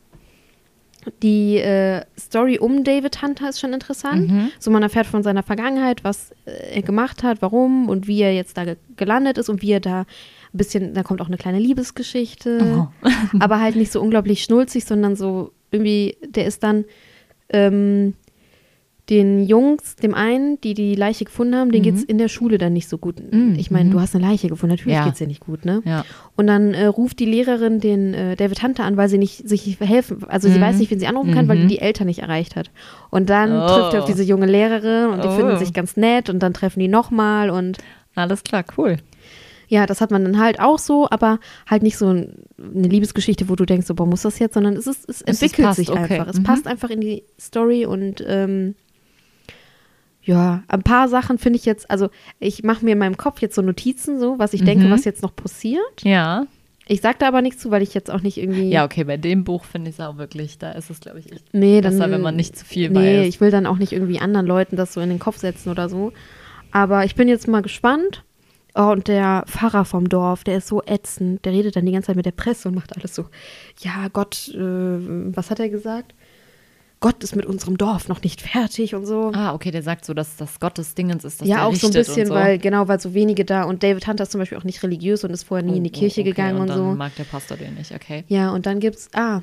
die 1.23 1.57
äh, 1.57 2.03
Story 2.19 2.57
um 2.59 2.83
David 2.83 3.21
Hunter 3.21 3.49
ist 3.49 3.59
schon 3.59 3.73
interessant. 3.73 4.29
Mhm. 4.29 4.51
So 4.59 4.71
man 4.71 4.83
erfährt 4.83 5.07
von 5.07 5.23
seiner 5.23 5.43
Vergangenheit, 5.43 6.03
was 6.03 6.31
äh, 6.45 6.75
er 6.75 6.81
gemacht 6.81 7.23
hat, 7.23 7.41
warum 7.41 7.87
und 7.89 8.07
wie 8.07 8.21
er 8.21 8.33
jetzt 8.33 8.57
da 8.57 8.65
ge 8.65 8.75
gelandet 8.97 9.37
ist 9.37 9.47
und 9.49 9.61
wie 9.61 9.71
er 9.71 9.79
da 9.79 10.05
ein 10.53 10.57
bisschen, 10.57 10.93
da 10.93 11.03
kommt 11.03 11.21
auch 11.21 11.27
eine 11.27 11.37
kleine 11.37 11.59
Liebesgeschichte, 11.59 12.59
Oh. 12.61 12.87
aber 13.39 13.59
halt 13.61 13.75
nicht 13.75 13.91
so 13.91 14.01
unglaublich 14.01 14.43
schnulzig, 14.43 14.85
sondern 14.85 15.15
so 15.15 15.51
irgendwie, 15.71 16.17
der 16.27 16.45
ist 16.45 16.63
dann 16.63 16.85
ähm, 17.49 18.13
den 19.09 19.45
Jungs, 19.45 19.95
dem 19.95 20.13
einen, 20.13 20.59
die 20.59 20.73
die 20.73 20.93
Leiche 20.95 21.23
gefunden 21.23 21.55
haben, 21.55 21.71
denen 21.71 21.85
Mhm. 21.85 21.89
geht's 21.95 22.03
in 22.03 22.17
der 22.17 22.27
Schule 22.27 22.57
dann 22.57 22.73
nicht 22.73 22.89
so 22.89 22.97
gut. 22.97 23.15
Mhm, 23.31 23.55
Ich 23.57 23.71
meine, 23.71 23.85
mhm. 23.87 23.93
du 23.93 24.01
hast 24.01 24.13
eine 24.13 24.25
Leiche 24.25 24.49
gefunden, 24.49 24.75
natürlich 24.75 24.97
Ja. 24.97 25.05
geht's 25.05 25.19
dir 25.19 25.27
nicht 25.27 25.39
gut, 25.39 25.63
ne? 25.63 25.81
Ja. 25.85 26.03
Und 26.35 26.47
dann 26.47 26.73
äh, 26.73 26.87
ruft 26.87 27.19
die 27.19 27.25
Lehrerin 27.25 27.79
den 27.79 28.13
äh, 28.13 28.35
David 28.35 28.61
Hunter 28.61 28.83
an, 28.83 28.97
weil 28.97 29.07
sie 29.07 29.17
nicht 29.17 29.47
sich 29.47 29.65
nicht 29.65 29.79
helfen, 29.79 30.25
also 30.27 30.49
sie 30.49 30.57
Mhm. 30.57 30.61
weiß 30.63 30.77
nicht, 30.79 30.91
wen 30.91 30.99
sie 30.99 31.07
anrufen 31.07 31.33
kann, 31.33 31.47
weil 31.47 31.55
die 31.55 31.63
Mhm. 31.63 31.69
die 31.69 31.79
Eltern 31.79 32.07
nicht 32.07 32.19
erreicht 32.19 32.57
hat. 32.57 32.69
Und 33.09 33.29
dann 33.29 33.49
Oh. 33.61 33.67
trifft 33.67 33.93
er 33.93 34.01
auf 34.01 34.05
diese 34.09 34.23
junge 34.23 34.45
Lehrerin 34.45 35.09
und 35.11 35.23
die 35.23 35.29
Oh. 35.29 35.35
finden 35.37 35.57
sich 35.57 35.71
ganz 35.71 35.95
nett 35.95 36.29
und 36.29 36.39
dann 36.39 36.53
treffen 36.53 36.81
die 36.81 36.89
nochmal 36.89 37.49
und 37.49 37.77
Alles 38.15 38.43
klar, 38.43 38.65
cool. 38.77 38.97
Ja, 39.67 39.85
das 39.85 39.99
hat 40.01 40.11
man 40.11 40.23
dann 40.23 40.39
halt 40.39 40.59
auch 40.59 40.79
so, 40.79 41.07
aber 41.09 41.39
halt 41.69 41.83
nicht 41.83 41.97
so 41.97 42.07
ein, 42.07 42.43
eine 42.57 42.87
Liebesgeschichte, 42.87 43.49
wo 43.49 43.55
du 43.55 43.65
denkst, 43.65 43.87
so, 43.87 43.95
boah, 43.95 44.05
muss 44.05 44.21
das 44.21 44.39
jetzt, 44.39 44.53
sondern 44.53 44.75
es, 44.75 44.87
ist, 44.87 45.09
es 45.09 45.21
Es 45.21 45.41
entwickelt 45.41 45.67
passt, 45.67 45.77
sich 45.77 45.89
okay. 45.91 46.19
einfach. 46.19 46.27
Es 46.27 46.39
Mhm. 46.39 46.43
passt 46.43 46.67
einfach 46.67 46.89
in 46.89 47.01
die 47.01 47.23
Story 47.39 47.85
und 47.85 48.23
ähm, 48.27 48.75
ja, 50.23 50.63
ein 50.67 50.83
paar 50.83 51.07
Sachen 51.07 51.37
finde 51.37 51.57
ich 51.57 51.65
jetzt, 51.65 51.89
also 51.89 52.09
ich 52.39 52.63
mache 52.63 52.83
mir 52.83 52.91
in 52.91 52.97
meinem 52.97 53.15
Kopf 53.17 53.41
jetzt 53.41 53.55
so 53.55 53.61
Notizen, 53.61 54.19
so, 54.19 54.37
was 54.39 54.53
ich 54.53 54.63
denke, 54.63 54.85
Mhm. 54.85 54.91
was 54.91 55.05
jetzt 55.05 55.21
noch 55.23 55.35
passiert. 55.35 56.03
Ja. 56.03 56.45
Ich 56.89 57.01
sag 57.01 57.19
da 57.19 57.27
aber 57.27 57.41
nichts 57.41 57.61
zu, 57.61 57.69
weil 57.71 57.81
ich 57.81 57.93
jetzt 57.93 58.09
auch 58.09 58.21
nicht 58.21 58.37
irgendwie. 58.37 58.69
Ja, 58.69 58.85
okay, 58.85 59.03
bei 59.03 59.17
dem 59.17 59.43
Buch 59.43 59.65
finde 59.65 59.89
ich 59.89 59.97
es 59.97 59.99
auch 60.05 60.17
wirklich, 60.17 60.57
da 60.57 60.71
ist 60.71 60.89
es, 60.89 60.99
glaube 61.01 61.19
ich, 61.19 61.31
echt 61.31 61.43
nee, 61.53 61.81
dann, 61.81 61.91
besser, 61.97 62.09
wenn 62.11 62.21
man 62.21 62.35
nicht 62.37 62.57
zu 62.57 62.63
viel 62.65 62.89
Nee, 62.89 63.19
weiß. 63.21 63.27
ich 63.27 63.41
will 63.41 63.51
dann 63.51 63.65
auch 63.65 63.77
nicht 63.77 63.91
irgendwie 63.91 64.19
anderen 64.19 64.45
Leuten 64.47 64.75
das 64.77 64.93
so 64.93 65.01
in 65.01 65.09
den 65.09 65.19
Kopf 65.19 65.37
setzen 65.37 65.69
oder 65.69 65.89
so. 65.89 66.13
Aber 66.71 67.03
ich 67.05 67.15
bin 67.15 67.27
jetzt 67.27 67.47
mal 67.47 67.61
gespannt. 67.61 68.23
Oh, 68.77 68.91
und 68.91 69.07
der 69.07 69.43
Pfarrer 69.47 69.85
vom 69.85 70.07
Dorf, 70.07 70.43
der 70.43 70.57
ist 70.59 70.67
so 70.67 70.83
ätzend. 70.85 71.43
Der 71.45 71.51
redet 71.51 71.75
dann 71.75 71.85
die 71.85 71.91
ganze 71.91 72.07
Zeit 72.07 72.15
mit 72.15 72.27
der 72.27 72.31
Presse 72.31 72.67
und 72.67 72.75
macht 72.75 72.95
alles 72.95 73.15
so. 73.15 73.25
Ja, 73.79 74.07
Gott, 74.13 74.49
äh, 74.53 74.59
was 74.59 75.49
hat 75.49 75.59
er 75.59 75.69
gesagt? 75.69 76.13
Gott 76.99 77.23
ist 77.23 77.35
mit 77.35 77.45
unserem 77.45 77.77
Dorf 77.77 78.07
noch 78.07 78.23
nicht 78.23 78.41
fertig 78.41 78.95
und 78.95 79.05
so. 79.05 79.31
Ah, 79.33 79.53
okay, 79.53 79.69
der 79.69 79.83
sagt 79.83 80.03
so, 80.05 80.13
dass 80.13 80.35
das 80.35 80.59
Gottes 80.59 80.95
Dingens 80.95 81.25
ist, 81.25 81.41
dass 81.41 81.47
ja, 81.47 81.63
auch 81.65 81.75
so 81.75 81.87
ein 81.87 81.93
bisschen, 81.93 82.21
und 82.23 82.27
so. 82.27 82.33
weil, 82.33 82.57
genau, 82.57 82.87
weil 82.87 82.99
so 82.99 83.13
wenige 83.13 83.45
da. 83.45 83.63
Und 83.63 83.83
David 83.83 84.07
Hunter 84.07 84.23
ist 84.23 84.31
zum 84.31 84.39
Beispiel 84.39 84.57
auch 84.57 84.63
nicht 84.63 84.81
religiös 84.81 85.23
und 85.23 85.31
ist 85.31 85.43
vorher 85.43 85.65
nie 85.65 85.77
in 85.77 85.83
die 85.83 85.91
Oh, 85.95 85.99
Kirche 85.99 86.21
okay, 86.21 86.29
gegangen 86.31 86.59
und, 86.59 86.67
dann 86.67 86.77
so. 86.77 86.83
mag 86.95 87.15
der 87.15 87.25
Pastor 87.25 87.57
den 87.57 87.75
nicht, 87.75 87.93
okay. 87.93 88.23
Ja, 88.27 88.51
und 88.51 88.65
dann 88.65 88.79
gibt's, 88.79 89.09
ah, 89.13 89.41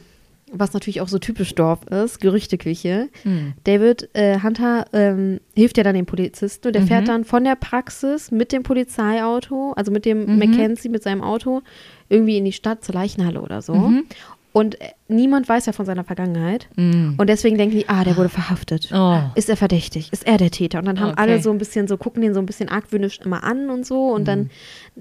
was 0.56 0.72
natürlich 0.72 1.00
auch 1.00 1.08
so 1.08 1.18
typisch 1.18 1.54
Dorf 1.54 1.84
ist, 1.86 2.20
Gerüchteküche. 2.20 3.08
Hm. 3.22 3.54
David 3.64 4.08
äh, 4.14 4.40
Hunter 4.40 4.86
ähm, 4.92 5.40
hilft 5.54 5.76
ja 5.76 5.84
dann 5.84 5.94
dem 5.94 6.06
Polizisten 6.06 6.68
und 6.68 6.72
der 6.74 6.82
Mhm. 6.82 6.86
fährt 6.86 7.08
dann 7.08 7.24
von 7.24 7.44
der 7.44 7.56
Praxis 7.56 8.30
mit 8.30 8.52
dem 8.52 8.62
Polizeiauto, 8.62 9.72
also 9.72 9.90
mit 9.92 10.04
dem 10.04 10.24
Mhm. 10.26 10.38
Mackenzie, 10.38 10.88
mit 10.88 11.02
seinem 11.02 11.22
Auto, 11.22 11.62
irgendwie 12.08 12.38
in 12.38 12.44
die 12.44 12.52
Stadt 12.52 12.84
zur 12.84 12.94
Leichenhalle 12.94 13.40
oder 13.40 13.62
so. 13.62 13.74
Mhm. 13.74 14.04
Und 14.52 14.80
äh, 14.80 14.90
niemand 15.08 15.48
weiß 15.48 15.66
ja 15.66 15.72
von 15.72 15.84
seiner 15.84 16.04
Vergangenheit. 16.04 16.68
Mm. 16.76 17.14
Und 17.16 17.26
deswegen 17.28 17.58
denken 17.58 17.76
die, 17.76 17.88
ah, 17.88 18.04
der 18.04 18.16
wurde 18.16 18.28
verhaftet. 18.28 18.88
Oh. 18.94 19.18
Ist 19.34 19.48
er 19.50 19.56
verdächtig? 19.56 20.12
Ist 20.12 20.24
er 20.28 20.36
der 20.38 20.52
Täter? 20.52 20.78
Und 20.78 20.84
dann 20.84 21.00
haben 21.00 21.10
Okay. 21.10 21.20
alle 21.22 21.42
so 21.42 21.50
ein 21.50 21.58
bisschen 21.58 21.88
so, 21.88 21.96
gucken 21.96 22.22
den 22.22 22.34
so 22.34 22.38
ein 22.40 22.46
bisschen 22.46 22.68
argwöhnisch 22.68 23.18
immer 23.24 23.42
an 23.42 23.68
und 23.68 23.84
so. 23.84 24.10
Und 24.12 24.20
Mhm. 24.22 24.24
dann 24.26 24.50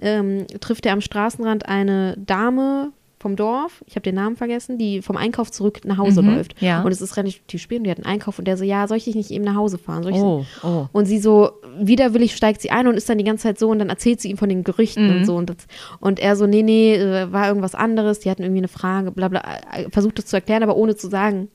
ähm, 0.02 0.48
trifft 0.60 0.88
er 0.88 0.94
am 0.94 1.02
Straßenrand 1.02 1.68
eine 1.68 2.16
Dame 2.18 2.94
vom 3.24 3.36
Dorf, 3.36 3.84
ich 3.88 3.96
habe 3.96 4.04
den 4.04 4.14
Namen 4.16 4.36
vergessen, 4.36 4.78
die 4.78 5.02
vom 5.02 5.18
Einkauf 5.18 5.50
zurück 5.52 5.82
nach 5.86 5.98
Hause 5.98 6.22
Mhm, 6.22 6.36
läuft. 6.36 6.62
ja. 6.62 6.84
Und 6.84 6.92
es 6.92 7.02
ist 7.02 7.18
relativ 7.18 7.42
spät 7.62 7.80
und 7.80 7.86
die 7.86 7.90
hat 7.90 7.98
einen 7.98 8.06
Einkauf 8.06 8.38
und 8.38 8.46
der 8.46 8.56
so, 8.58 8.64
ja, 8.64 8.88
soll 8.88 8.98
ich 8.98 9.06
dich 9.06 9.16
nicht 9.16 9.32
eben 9.32 9.44
nach 9.44 9.56
Hause 9.56 9.80
fahren? 9.80 10.06
Oh, 10.14 10.46
oh. 10.64 10.86
und 10.92 11.06
sie 11.08 11.18
so, 11.18 11.50
widerwillig 11.80 12.36
steigt 12.36 12.62
sie 12.62 12.70
ein 12.70 12.88
und 12.88 12.96
ist 12.96 13.10
dann 13.10 13.18
die 13.18 13.24
ganze 13.24 13.44
Zeit 13.44 13.58
so 13.58 13.70
und 13.70 13.80
dann 13.80 13.90
erzählt 13.90 14.22
sie 14.22 14.30
ihm 14.30 14.38
von 14.38 14.50
den 14.50 14.64
Gerüchten 14.64 15.08
Mhm. 15.10 15.16
und 15.18 15.26
so. 15.26 15.36
Und, 15.36 15.50
das, 15.50 15.58
und 16.00 16.20
er 16.20 16.36
so, 16.36 16.46
nee, 16.46 16.62
nee, 16.62 16.96
äh, 16.96 17.32
war 17.32 17.48
irgendwas 17.48 17.74
anderes, 17.74 18.20
die 18.20 18.30
hatten 18.30 18.44
irgendwie 18.44 18.60
eine 18.60 18.68
Frage, 18.68 19.12
bla 19.12 19.30
bla, 19.30 19.42
äh, 19.74 19.90
versucht 19.90 20.20
es 20.20 20.26
zu 20.28 20.36
erklären, 20.36 20.62
aber 20.62 20.76
ohne 20.76 20.96
zu 20.96 21.10
sagen. 21.10 21.48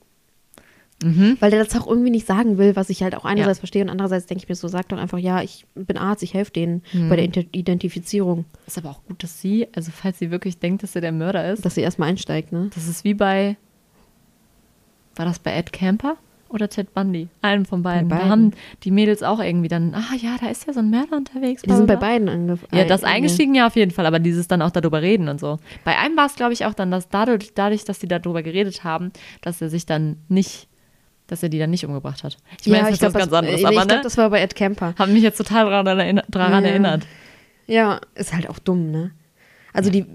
Mhm. 1.02 1.36
Weil 1.38 1.50
der 1.52 1.62
das 1.64 1.80
auch 1.80 1.86
irgendwie 1.86 2.10
nicht 2.10 2.26
sagen 2.26 2.58
will, 2.58 2.74
was 2.74 2.90
ich 2.90 3.02
halt 3.04 3.14
auch 3.14 3.24
einerseits 3.24 3.58
Ja. 3.58 3.60
verstehe 3.60 3.82
und 3.82 3.88
andererseits 3.88 4.26
denke 4.26 4.42
ich 4.42 4.48
mir 4.48 4.56
so, 4.56 4.66
sag 4.66 4.88
doch 4.88 4.98
einfach, 4.98 5.18
ja, 5.18 5.42
ich 5.42 5.64
bin 5.76 5.96
Arzt, 5.96 6.22
ich 6.24 6.34
helfe 6.34 6.50
denen 6.50 6.82
Mhm. 6.92 7.08
bei 7.08 7.16
der 7.16 7.24
Inter- 7.24 7.44
Identifizierung, 7.52 8.46
Ist 8.66 8.78
aber 8.78 8.90
auch 8.90 9.04
gut, 9.04 9.22
dass 9.22 9.40
sie, 9.40 9.68
also 9.76 9.92
falls 9.94 10.18
sie 10.18 10.30
wirklich 10.32 10.58
denkt, 10.58 10.82
dass 10.82 10.94
er 10.96 11.00
der 11.00 11.12
Mörder 11.12 11.52
ist, 11.52 11.64
dass 11.64 11.76
sie 11.76 11.82
erstmal 11.82 12.08
einsteigt, 12.08 12.50
ne? 12.52 12.70
das 12.74 12.88
ist 12.88 13.04
wie 13.04 13.14
bei, 13.14 13.56
war 15.16 15.24
das 15.26 15.38
bei 15.38 15.52
Ed 15.52 15.72
Camper 15.72 16.16
oder 16.48 16.68
Ted 16.68 16.94
Bundy? 16.94 17.28
Einen 17.42 17.66
von 17.66 17.82
beiden. 17.82 18.08
Bei 18.08 18.16
Da 18.16 18.22
beiden. 18.22 18.30
haben 18.32 18.50
die 18.84 18.90
Mädels 18.90 19.22
auch 19.22 19.40
irgendwie 19.40 19.68
dann, 19.68 19.94
ah 19.94 20.14
ja, 20.16 20.36
da 20.40 20.48
ist 20.48 20.66
ja 20.66 20.72
so 20.72 20.80
ein 20.80 20.90
Mörder 20.90 21.16
unterwegs. 21.16 21.62
Die 21.62 21.72
sind 21.72 21.86
bei 21.86 21.96
beiden 21.96 22.28
angefangen. 22.28 22.76
Ja, 22.76 22.84
das 22.86 23.04
eingestiegen 23.04 23.54
ja 23.54 23.66
auf 23.66 23.76
jeden 23.76 23.90
Fall, 23.90 24.06
aber 24.06 24.18
dieses 24.18 24.48
dann 24.48 24.62
auch 24.62 24.70
darüber 24.70 25.02
reden 25.02 25.28
und 25.28 25.38
so. 25.40 25.58
Bei 25.84 25.98
einem 25.98 26.16
war 26.16 26.26
es, 26.26 26.36
glaube 26.36 26.52
ich, 26.54 26.64
auch 26.64 26.74
dann, 26.74 26.90
dass 26.90 27.08
dadurch, 27.08 27.52
dadurch, 27.54 27.84
dass 27.84 27.98
die 27.98 28.08
darüber 28.08 28.42
geredet 28.42 28.82
haben, 28.84 29.12
dass 29.42 29.60
er 29.60 29.68
sich 29.68 29.84
dann 29.86 30.16
nicht, 30.28 30.68
dass 31.28 31.42
er 31.42 31.48
die 31.48 31.58
dann 31.60 31.70
nicht 31.70 31.84
umgebracht 31.86 32.24
hat. 32.24 32.36
Ich 32.60 32.66
meine, 32.66 32.78
ja, 32.78 32.82
das 32.84 32.88
ich 32.88 32.94
ist 32.94 33.00
glaube, 33.12 33.18
das, 33.24 33.32
anderes, 33.32 33.60
äh, 33.60 33.64
aber 33.64 33.72
ich 33.74 33.78
ne, 33.80 33.86
glaube, 33.86 34.02
das 34.02 34.16
war 34.18 34.30
bei 34.30 34.40
Ed 34.40 34.54
Camper. 34.56 34.94
haben 34.98 35.12
mich 35.12 35.22
jetzt 35.22 35.36
total 35.38 35.70
daran 35.70 35.98
erinnert. 36.00 36.26
Daran 36.28 36.64
Ja. 36.64 36.70
erinnert. 36.70 37.06
Ja, 37.66 38.00
ist 38.16 38.34
halt 38.34 38.48
auch 38.50 38.58
dumm, 38.58 38.90
ne? 38.90 39.12
Also 39.72 39.90
die, 39.90 40.06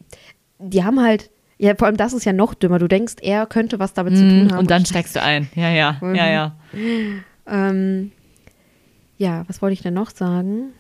die 0.59 0.83
haben 0.83 0.99
halt, 1.01 1.29
ja, 1.57 1.75
vor 1.75 1.87
allem 1.87 1.97
das 1.97 2.11
ist 2.13 2.25
ja 2.25 2.33
noch 2.33 2.53
dümmer. 2.55 2.79
Du 2.79 2.87
denkst, 2.87 3.15
er 3.21 3.45
könnte 3.45 3.79
was 3.79 3.93
damit 3.93 4.17
zu 4.17 4.27
tun 4.27 4.47
Mm, 4.47 4.51
haben. 4.51 4.59
Und 4.59 4.71
dann 4.71 4.85
steigst 4.85 5.15
du 5.15 5.21
ein. 5.21 5.47
Ja, 5.55 5.69
ja, 5.69 5.97
Mhm. 6.01 6.15
ja, 6.15 6.27
ja. 6.29 6.55
Ähm, 7.45 8.11
ja, 9.17 9.43
was 9.47 9.61
wollte 9.61 9.73
ich 9.73 9.81
denn 9.81 9.93
noch 9.93 10.09
sagen? 10.09 10.73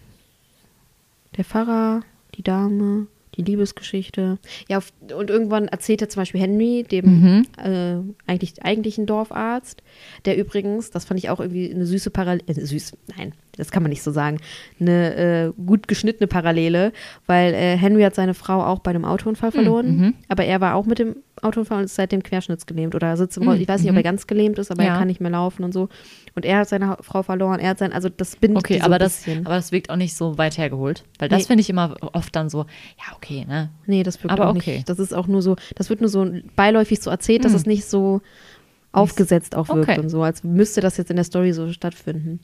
Der 1.37 1.45
Pfarrer, 1.45 2.01
die 2.35 2.43
Dame, 2.43 3.07
die 3.37 3.43
Liebesgeschichte. 3.43 4.37
Ja, 4.69 4.79
und 5.15 5.29
irgendwann 5.29 5.67
erzählt 5.67 6.01
er 6.01 6.09
zum 6.09 6.21
Beispiel 6.21 6.41
Henry, 6.41 6.83
dem 6.83 7.05
Mhm. 7.05 7.45
äh, 7.57 8.31
eigentlich, 8.31 8.63
eigentlichen 8.63 9.05
Dorfarzt, 9.05 9.83
der 10.25 10.37
übrigens, 10.37 10.91
das 10.91 11.05
fand 11.05 11.19
ich 11.19 11.29
auch 11.29 11.39
irgendwie 11.39 11.73
eine 11.73 11.85
süße 11.85 12.09
Parallele, 12.09 12.43
äh, 12.47 12.53
süß, 12.53 12.97
nein, 13.17 13.33
das 13.57 13.71
kann 13.71 13.83
man 13.83 13.89
nicht 13.89 14.03
so 14.03 14.11
sagen, 14.11 14.39
eine 14.79 15.15
äh, 15.15 15.51
gut 15.65 15.87
geschnittene 15.87 16.27
Parallele, 16.27 16.91
weil 17.27 17.53
äh, 17.53 17.77
Henry 17.77 18.03
hat 18.03 18.15
seine 18.15 18.33
Frau 18.33 18.63
auch 18.63 18.79
bei 18.79 18.91
einem 18.91 19.05
Autounfall 19.05 19.51
verloren, 19.51 19.97
mhm. 19.97 20.13
aber 20.27 20.45
er 20.45 20.61
war 20.61 20.75
auch 20.75 20.85
mit 20.85 20.99
dem 20.99 21.15
Autounfall 21.43 21.79
und 21.79 21.83
ist 21.85 21.95
seitdem 21.95 22.23
querschnittsgelähmt 22.23 22.95
oder 22.95 23.15
sitzt 23.17 23.37
im 23.37 23.43
Mhm, 23.45 23.53
ich 23.61 23.67
weiß 23.67 23.81
nicht, 23.81 23.89
ob 23.89 23.93
mhm. 23.93 23.97
er 23.99 24.03
ganz 24.03 24.27
gelähmt 24.27 24.57
ist, 24.59 24.71
aber 24.71 24.83
Ja. 24.83 24.93
er 24.93 24.97
kann 24.99 25.07
nicht 25.07 25.21
mehr 25.21 25.31
laufen 25.31 25.63
und 25.63 25.71
so. 25.73 25.89
Und 26.35 26.45
er 26.45 26.57
hat 26.59 26.69
seine 26.69 26.97
Frau 27.01 27.21
verloren, 27.23 27.59
er 27.59 27.69
hat 27.71 27.77
sein, 27.79 27.93
also 27.93 28.09
das 28.09 28.35
bindet 28.35 28.59
Okay, 28.63 28.79
so 28.79 28.85
aber 28.85 28.95
ein 28.95 28.99
das, 28.99 29.27
aber 29.27 29.55
das 29.55 29.71
wirkt 29.71 29.89
auch 29.89 29.95
nicht 29.95 30.15
so 30.15 30.37
weit 30.37 30.57
hergeholt. 30.57 31.03
Weil 31.19 31.29
das 31.29 31.39
Nee. 31.41 31.45
finde 31.45 31.61
ich 31.61 31.69
immer 31.69 31.95
oft 32.13 32.35
dann 32.35 32.49
so, 32.49 32.59
ja, 32.97 33.15
okay, 33.15 33.45
ne? 33.47 33.69
nee, 33.85 34.03
das 34.03 34.23
wirkt 34.23 34.31
aber 34.31 34.49
auch 34.49 34.55
okay. 34.55 34.77
nicht. 34.77 34.89
Das 34.89 34.99
ist 34.99 35.13
auch 35.13 35.27
nur 35.27 35.41
so, 35.41 35.55
das 35.75 35.89
wird 35.89 36.01
nur 36.01 36.09
so 36.09 36.27
beiläufig 36.55 36.99
so 37.01 37.09
erzählt, 37.09 37.45
dass 37.45 37.51
Mhm. 37.51 37.57
es 37.57 37.65
nicht 37.65 37.85
so 37.85 38.21
aufgesetzt 38.91 39.55
auch 39.55 39.69
wirkt 39.69 39.89
Okay. 39.89 39.99
und 39.99 40.09
so, 40.09 40.21
als 40.21 40.43
müsste 40.43 40.79
das 40.79 40.97
jetzt 40.97 41.09
in 41.09 41.15
der 41.15 41.25
Story 41.25 41.51
so 41.53 41.71
stattfinden. 41.71 42.39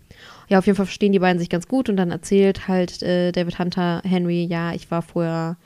Ja, 0.47 0.57
auf 0.57 0.65
jeden 0.65 0.75
Fall 0.75 0.87
verstehen 0.87 1.11
die 1.11 1.19
beiden 1.19 1.37
sich 1.39 1.49
ganz 1.49 1.67
gut 1.67 1.89
und 1.89 1.97
dann 1.97 2.09
erzählt 2.09 2.67
halt 2.67 3.03
äh, 3.03 3.31
David 3.31 3.59
Hunter 3.59 4.01
Henry, 4.03 4.45
ja, 4.45 4.73
ich 4.73 4.89
war 4.89 5.03
vorher 5.03 5.57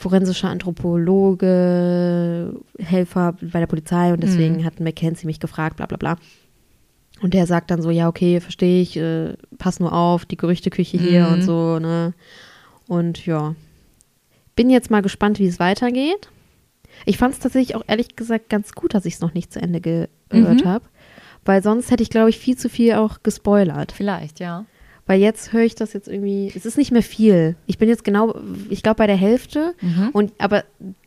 forensischer 0.00 0.48
Anthropologe, 0.48 2.54
Helfer 2.78 3.32
bei 3.40 3.58
der 3.58 3.66
Polizei 3.66 4.12
und 4.12 4.22
deswegen 4.22 4.58
Mhm. 4.58 4.64
hat 4.64 4.78
Mackenzie 4.80 5.26
mich 5.26 5.40
gefragt, 5.40 5.76
bla 5.76 5.86
bla 5.86 5.96
bla. 5.96 6.16
Und 7.20 7.34
der 7.34 7.46
sagt 7.48 7.70
dann 7.72 7.82
so, 7.82 7.90
ja, 7.90 8.06
okay, 8.08 8.38
verstehe 8.40 8.80
ich, 8.80 8.96
äh, 8.96 9.34
pass 9.58 9.80
nur 9.80 9.92
auf, 9.92 10.24
die 10.24 10.36
Gerüchteküche 10.36 10.96
hier 10.96 11.26
Mhm. 11.26 11.32
und 11.32 11.40
so, 11.42 11.78
ne? 11.80 12.14
Und 12.86 13.26
ja, 13.26 13.56
bin 14.54 14.70
jetzt 14.70 14.88
mal 14.90 15.02
gespannt, 15.02 15.40
wie 15.40 15.46
es 15.48 15.58
weitergeht. 15.58 16.30
Ich 17.04 17.18
fand 17.18 17.34
es 17.34 17.40
tatsächlich 17.40 17.74
auch 17.74 17.82
ehrlich 17.88 18.14
gesagt 18.14 18.48
ganz 18.48 18.72
gut, 18.72 18.94
dass 18.94 19.04
ich 19.04 19.14
es 19.14 19.20
noch 19.20 19.34
nicht 19.34 19.52
zu 19.52 19.60
Ende 19.60 19.80
gehört 19.80 20.10
Mhm. 20.30 20.64
habe. 20.64 20.84
Weil 21.44 21.60
sonst 21.62 21.90
hätte 21.90 22.02
ich, 22.04 22.10
glaube 22.10 22.30
ich, 22.30 22.38
viel 22.38 22.56
zu 22.56 22.68
viel 22.68 22.94
auch 22.94 23.22
gespoilert. 23.24 23.90
Vielleicht, 23.92 24.38
ja. 24.38 24.64
Weil 25.08 25.20
jetzt 25.20 25.52
höre 25.52 25.62
ich 25.64 25.74
das 25.74 25.92
jetzt 25.94 26.06
irgendwie, 26.06 26.52
es 26.54 26.64
ist 26.64 26.78
nicht 26.78 26.92
mehr 26.92 27.02
viel. 27.02 27.56
Ich 27.66 27.78
bin 27.78 27.88
jetzt 27.88 28.04
genau, 28.04 28.38
ich 28.70 28.82
glaube, 28.84 28.98
bei 28.98 29.06
der 29.08 29.16
Hälfte. 29.16 29.74
Mhm. 29.80 30.10
Und 30.12 30.32
aber 30.38 30.62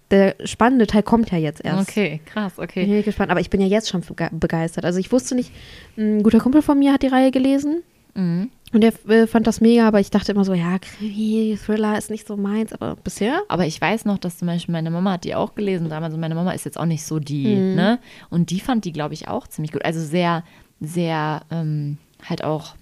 der 0.10 0.36
spannende 0.44 0.88
Teil 0.88 1.04
kommt 1.04 1.32
ja 1.32 1.38
jetzt 1.38 1.64
erst. 1.64 1.90
Okay, 1.90 2.20
krass, 2.26 2.56
Bin 2.56 2.64
okay. 2.66 3.00
ich 3.00 3.06
gespannt. 3.06 3.32
Aber 3.32 3.40
ich 3.40 3.50
bin 3.50 3.62
ja 3.62 3.68
jetzt 3.68 3.88
schon 3.88 4.02
bege- 4.02 4.30
begeistert. 4.38 4.84
Also 4.84 5.00
ich 5.00 5.12
wusste 5.14 5.36
nicht, 5.36 5.54
ein 5.98 6.22
guter 6.24 6.40
Kumpel 6.42 6.62
von 6.62 6.78
mir 6.78 6.92
hat 6.92 7.02
die 7.04 7.08
Reihe 7.08 7.32
gelesen. 7.32 7.84
Mhm. 8.16 8.50
Und 8.74 8.82
der 8.82 8.94
äh, 9.10 9.28
fand 9.28 9.48
das 9.48 9.62
mega, 9.62 9.88
aber 9.88 10.00
ich 10.00 10.10
dachte 10.12 10.32
immer 10.32 10.44
so, 10.46 10.54
ja, 10.54 10.80
Krimi, 10.80 11.58
Thriller 11.64 11.98
ist 11.98 12.10
nicht 12.10 12.26
so 12.28 12.36
meins, 12.38 12.74
aber 12.74 12.96
bisher. 12.96 13.42
Aber 13.50 13.66
ich 13.66 13.80
weiß 13.80 14.06
noch, 14.06 14.18
dass 14.18 14.38
zum 14.38 14.48
Beispiel 14.48 14.72
meine 14.74 14.90
Mama 14.92 15.14
hat 15.14 15.24
die 15.26 15.36
auch 15.36 15.56
gelesen 15.56 15.90
damals 15.90 16.14
und 16.14 16.20
meine 16.22 16.36
Mama 16.36 16.52
ist 16.54 16.66
jetzt 16.66 16.78
auch 16.80 16.86
nicht 16.86 17.04
so 17.06 17.20
die, 17.20 17.48
Mhm. 17.56 17.76
ne? 17.76 18.00
Und 18.30 18.50
die 18.50 18.60
fand 18.62 18.84
die, 18.86 18.92
glaube 18.94 19.14
ich, 19.14 19.28
auch 19.28 19.48
ziemlich 19.48 19.72
gut. 19.74 19.86
Also 19.86 20.00
sehr, 20.02 20.44
sehr, 20.80 21.42
ähm, 21.52 21.98
halt 22.28 22.44
auch, 22.44 22.76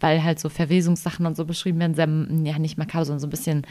weil 0.00 0.22
halt 0.24 0.38
so 0.40 0.48
Verwesungssachen 0.48 1.26
und 1.26 1.36
so 1.36 1.44
beschrieben 1.44 1.78
werden, 1.80 1.94
sehr, 1.94 2.52
ja, 2.52 2.58
nicht 2.58 2.76
makaber, 2.78 3.04
sondern 3.04 3.20
so 3.20 3.26
ein 3.26 3.30
bisschen, 3.30 3.66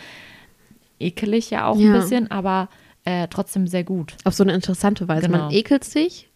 ekelig 1.00 1.50
ja 1.50 1.68
auch 1.68 1.78
Ja. 1.78 1.94
ein 1.94 2.00
bisschen, 2.02 2.32
aber 2.32 2.70
äh, 3.06 3.28
trotzdem 3.30 3.68
sehr 3.68 3.84
gut. 3.84 4.16
Auf 4.24 4.34
so 4.34 4.44
eine 4.44 4.54
interessante 4.54 5.08
Weise. 5.08 5.28
Genau. 5.28 5.38
Man 5.46 5.52
ekelt 5.52 5.84
sich, 5.84 6.30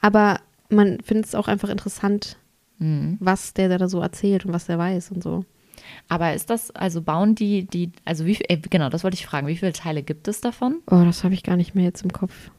aber 0.00 0.40
man 0.70 1.00
findet 1.00 1.26
es 1.26 1.34
auch 1.34 1.48
einfach 1.48 1.68
interessant, 1.68 2.36
Mhm. 2.78 3.16
was 3.18 3.54
der 3.54 3.76
da 3.76 3.88
so 3.88 4.00
erzählt 4.00 4.44
und 4.46 4.52
was 4.52 4.66
der 4.66 4.78
weiß 4.78 5.10
und 5.10 5.22
so. 5.22 5.44
Aber 6.08 6.34
ist 6.34 6.48
das, 6.50 6.70
also 6.70 7.02
bauen 7.02 7.34
die, 7.34 7.64
die, 7.66 7.90
also 8.04 8.24
wie 8.26 8.36
viel, 8.36 8.46
äh, 8.48 8.58
genau, 8.58 8.88
das 8.88 9.02
wollte 9.02 9.16
ich 9.16 9.26
fragen, 9.26 9.46
wie 9.48 9.56
viele 9.56 9.72
Teile 9.72 10.02
gibt 10.04 10.28
es 10.28 10.40
davon? 10.40 10.76
Oh, 10.88 11.02
das 11.04 11.24
habe 11.24 11.34
ich 11.34 11.42
gar 11.42 11.56
nicht 11.56 11.74
mehr 11.74 11.84
jetzt 11.84 12.02
im 12.02 12.12
Kopf. 12.12 12.50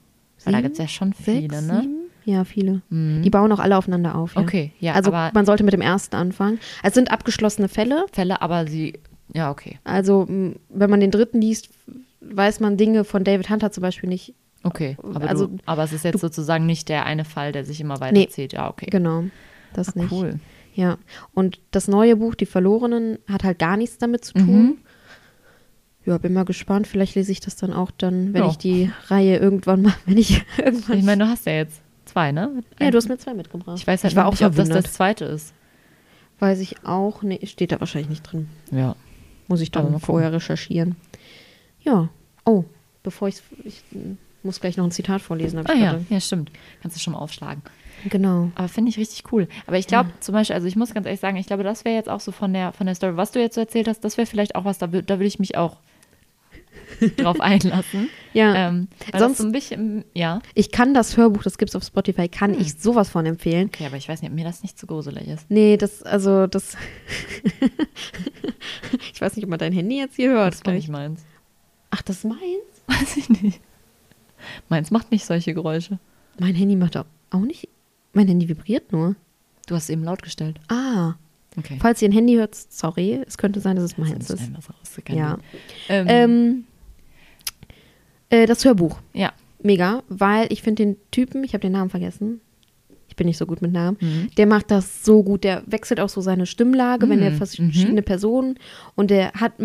Weil 0.43 0.51
da 0.53 0.57
Sieben? 0.59 0.63
gibt 0.63 0.73
es 0.73 0.79
ja 0.79 0.87
schon 0.89 1.13
viele, 1.13 1.49
Sechs, 1.55 1.67
ne? 1.67 1.81
sieben? 1.81 1.98
Ja, 2.29 2.43
viele. 2.43 2.81
Mhm. 2.89 3.23
Die 3.23 3.29
bauen 3.31 3.51
auch 3.51 3.59
alle 3.59 3.75
aufeinander 3.75 4.13
auf. 4.15 4.35
Ja. 4.35 4.41
Okay, 4.41 4.71
ja, 4.79 4.93
also 4.93 5.09
man 5.11 5.45
sollte 5.45 5.63
mit 5.63 5.73
dem 5.73 5.81
ersten 5.81 6.15
anfangen. 6.15 6.59
Es 6.83 6.93
sind 6.93 7.09
abgeschlossene 7.11 7.67
Fälle. 7.69 8.05
Fälle, 8.13 8.41
aber 8.43 8.67
sie, 8.67 8.99
ja, 9.33 9.49
okay. 9.49 9.79
Also 9.83 10.27
wenn 10.27 10.89
man 10.89 10.99
den 10.99 11.09
dritten 11.11 11.41
liest, 11.41 11.69
weiß 12.21 12.59
man 12.59 12.77
Dinge 12.77 13.03
von 13.03 13.23
David 13.23 13.49
Hunter 13.49 13.71
zum 13.71 13.81
Beispiel 13.81 14.09
nicht. 14.09 14.35
Okay, 14.63 14.95
aber, 15.01 15.27
Also, 15.29 15.47
du, 15.47 15.57
aber 15.65 15.83
es 15.85 15.93
ist 15.93 16.03
jetzt 16.03 16.15
du- 16.15 16.19
sozusagen 16.19 16.65
nicht 16.67 16.89
der 16.89 17.05
eine 17.05 17.25
Fall, 17.25 17.51
der 17.51 17.65
sich 17.65 17.79
immer 17.81 17.99
weiter 17.99 18.13
Nee. 18.13 18.29
Ja, 18.51 18.69
okay. 18.69 18.87
Genau. 18.91 19.23
Das 19.73 19.95
Ah, 19.95 19.99
nicht. 20.01 20.11
cool. 20.11 20.39
Ja. 20.75 20.97
Und 21.33 21.59
das 21.71 21.87
neue 21.87 22.15
Buch, 22.17 22.35
Die 22.35 22.45
Verlorenen, 22.45 23.17
hat 23.27 23.43
halt 23.43 23.57
gar 23.57 23.75
nichts 23.77 23.97
damit 23.97 24.23
zu 24.25 24.33
tun. 24.33 24.61
Mhm. 24.63 24.77
Ja, 26.05 26.17
bin 26.17 26.33
mal 26.33 26.45
gespannt. 26.45 26.87
Vielleicht 26.87 27.15
lese 27.15 27.31
ich 27.31 27.39
das 27.39 27.55
dann 27.55 27.71
auch 27.73 27.91
dann, 27.91 28.33
wenn 28.33 28.43
Ja. 28.43 28.49
ich 28.49 28.57
die 28.57 28.91
Reihe 29.07 29.37
irgendwann 29.37 29.81
mal, 29.81 29.93
wenn 30.05 30.17
ich 30.17 30.43
irgendwann. 30.57 30.97
Ich 30.99 31.05
meine, 31.05 31.23
du 31.25 31.29
hast 31.29 31.45
ja 31.45 31.53
jetzt 31.53 31.81
zwei, 32.09 32.31
ne? 32.31 32.63
ja, 32.79 32.91
du 32.91 32.97
hast 32.97 33.07
mir 33.07 33.17
zwei 33.17 33.33
mitgebracht. 33.33 33.77
Ich 33.77 33.87
weiß 33.87 34.03
halt 34.03 34.11
ich 34.11 34.17
war 34.17 34.25
auch 34.25 34.31
nicht, 34.31 34.43
ob 34.43 34.55
das 34.55 34.67
verwundert. 34.67 34.85
das 34.85 34.93
zweite 34.93 35.25
ist. 35.25 35.53
Weiß 36.39 36.59
ich 36.59 36.85
auch. 36.85 37.21
Nee, 37.21 37.45
steht 37.45 37.71
da 37.71 37.79
wahrscheinlich 37.79 38.09
nicht 38.09 38.23
drin. 38.23 38.49
Ja. 38.71 38.95
Muss 39.47 39.61
ich 39.61 39.71
dann 39.71 39.91
mal 39.91 39.99
vorher 39.99 40.31
recherchieren. 40.31 40.95
Ja. 41.81 42.09
Oh, 42.45 42.65
bevor 43.03 43.27
ich, 43.27 43.41
ich 43.63 43.83
muss 44.43 44.61
gleich 44.61 44.77
noch 44.77 44.85
ein 44.85 44.91
Zitat 44.91 45.21
vorlesen. 45.21 45.59
Ah 45.65 45.73
ich 45.73 45.81
ja, 45.81 45.99
ja, 46.09 46.19
stimmt. 46.19 46.51
Kannst 46.81 46.95
du 46.95 47.01
schon 47.01 47.13
mal 47.13 47.19
aufschlagen. 47.19 47.61
Genau. 48.09 48.51
Aber 48.55 48.69
finde 48.69 48.89
ich 48.89 48.97
richtig 48.97 49.31
cool. 49.31 49.47
Aber 49.67 49.77
ich 49.77 49.87
glaube 49.87 50.11
zum 50.21 50.33
Beispiel, 50.33 50.55
also 50.55 50.67
ich 50.67 50.75
muss 50.75 50.93
ganz 50.93 51.05
ehrlich 51.05 51.19
sagen, 51.19 51.37
ich 51.37 51.47
glaube, 51.47 51.63
das 51.63 51.83
wäre 51.83 51.95
jetzt 51.95 52.09
auch 52.09 52.21
so 52.21 52.31
von 52.31 52.53
der, 52.53 52.71
von 52.71 52.85
der 52.85 52.95
Story, 52.95 53.17
was 53.17 53.31
du 53.31 53.39
jetzt 53.39 53.55
so 53.55 53.61
erzählt 53.61 53.87
hast, 53.87 54.03
das 54.03 54.17
wäre 54.17 54.25
vielleicht 54.25 54.55
auch 54.55 54.65
was, 54.65 54.77
da, 54.77 54.87
da 54.87 55.15
würde 55.15 55.25
ich 55.25 55.39
mich 55.39 55.57
auch 55.57 55.77
drauf 57.17 57.39
einlassen. 57.39 58.09
Ja. 58.33 58.69
Ähm, 58.69 58.87
Sonst- 59.17 59.37
so 59.37 59.43
ein 59.45 59.51
bisschen, 59.51 60.05
ja. 60.13 60.41
Ich 60.53 60.71
kann 60.71 60.93
das 60.93 61.17
Hörbuch, 61.17 61.43
das 61.43 61.57
gibt's 61.57 61.75
auf 61.75 61.83
Spotify, 61.83 62.27
kann 62.29 62.53
Hm. 62.53 62.61
ich 62.61 62.75
sowas 62.79 63.09
von 63.09 63.25
empfehlen. 63.25 63.67
Okay, 63.67 63.85
aber 63.85 63.97
ich 63.97 64.07
weiß 64.09 64.21
nicht, 64.21 64.29
ob 64.31 64.35
mir 64.35 64.43
das 64.45 64.61
nicht 64.63 64.77
zu 64.77 64.85
gruselig 64.87 65.27
ist. 65.27 65.49
Nee, 65.49 65.77
das, 65.77 66.03
also, 66.03 66.47
das. 66.47 66.75
ich 69.13 69.21
weiß 69.21 69.35
nicht, 69.35 69.43
ob 69.45 69.49
man 69.49 69.59
dein 69.59 69.73
Handy 69.73 69.97
jetzt 69.97 70.15
hier 70.15 70.31
hört. 70.31 70.53
Das 70.53 70.59
war 70.59 70.73
gleich. 70.73 70.83
nicht 70.83 70.89
meins. 70.91 71.23
Ach, 71.91 72.01
das 72.01 72.17
ist 72.17 72.25
meins? 72.25 72.39
Weiß 72.87 73.17
ich 73.17 73.29
nicht. 73.41 73.59
Meins 74.69 74.91
macht 74.91 75.11
nicht 75.11 75.25
solche 75.25 75.53
Geräusche. 75.53 75.99
Mein 76.39 76.55
Handy 76.55 76.75
macht 76.75 76.95
auch, 76.97 77.05
auch 77.31 77.39
nicht. 77.41 77.67
Mein 78.13 78.27
Handy 78.27 78.47
vibriert 78.47 78.91
nur. 78.91 79.15
Du 79.67 79.75
hast 79.75 79.83
es 79.83 79.89
eben 79.89 80.03
laut 80.03 80.21
gestellt. 80.23 80.59
Ah. 80.69 81.13
Okay. 81.59 81.77
Falls 81.79 82.01
ihr 82.01 82.09
ein 82.09 82.13
Handy 82.13 82.35
hört, 82.35 82.55
sorry, 82.55 83.21
es 83.27 83.37
könnte 83.37 83.59
sein, 83.59 83.75
dass 83.75 83.85
es 83.85 83.97
meins 83.97 84.29
ist. 84.29 84.51
Ja. 85.09 85.37
Ähm, 85.89 86.07
Ähm, 86.09 86.63
äh, 88.29 88.45
das 88.45 88.63
Hörbuch. 88.65 88.99
ja. 89.13 89.31
Mega, 89.61 90.03
weil 90.07 90.47
ich 90.53 90.61
finde 90.61 90.85
den 90.85 90.95
Typen, 91.11 91.43
ich 91.43 91.51
habe 91.53 91.59
den 91.59 91.73
Namen 91.73 91.89
vergessen. 91.89 92.39
Ich 93.09 93.17
bin 93.17 93.27
nicht 93.27 93.35
so 93.35 93.45
gut 93.45 93.61
mit 93.61 93.73
Namen. 93.73 93.97
Mhm. 93.99 94.29
Der 94.37 94.45
macht 94.45 94.71
das 94.71 95.03
so 95.03 95.21
gut. 95.21 95.43
Der 95.43 95.63
wechselt 95.65 95.99
auch 95.99 96.07
so 96.07 96.21
seine 96.21 96.45
Stimmlage, 96.45 97.09
wenn 97.09 97.21
er 97.21 97.31
Mhm, 97.31 97.35
verschiedene 97.35 98.01
Personen 98.01 98.57
und 98.95 99.11
der 99.11 99.33
hat 99.33 99.55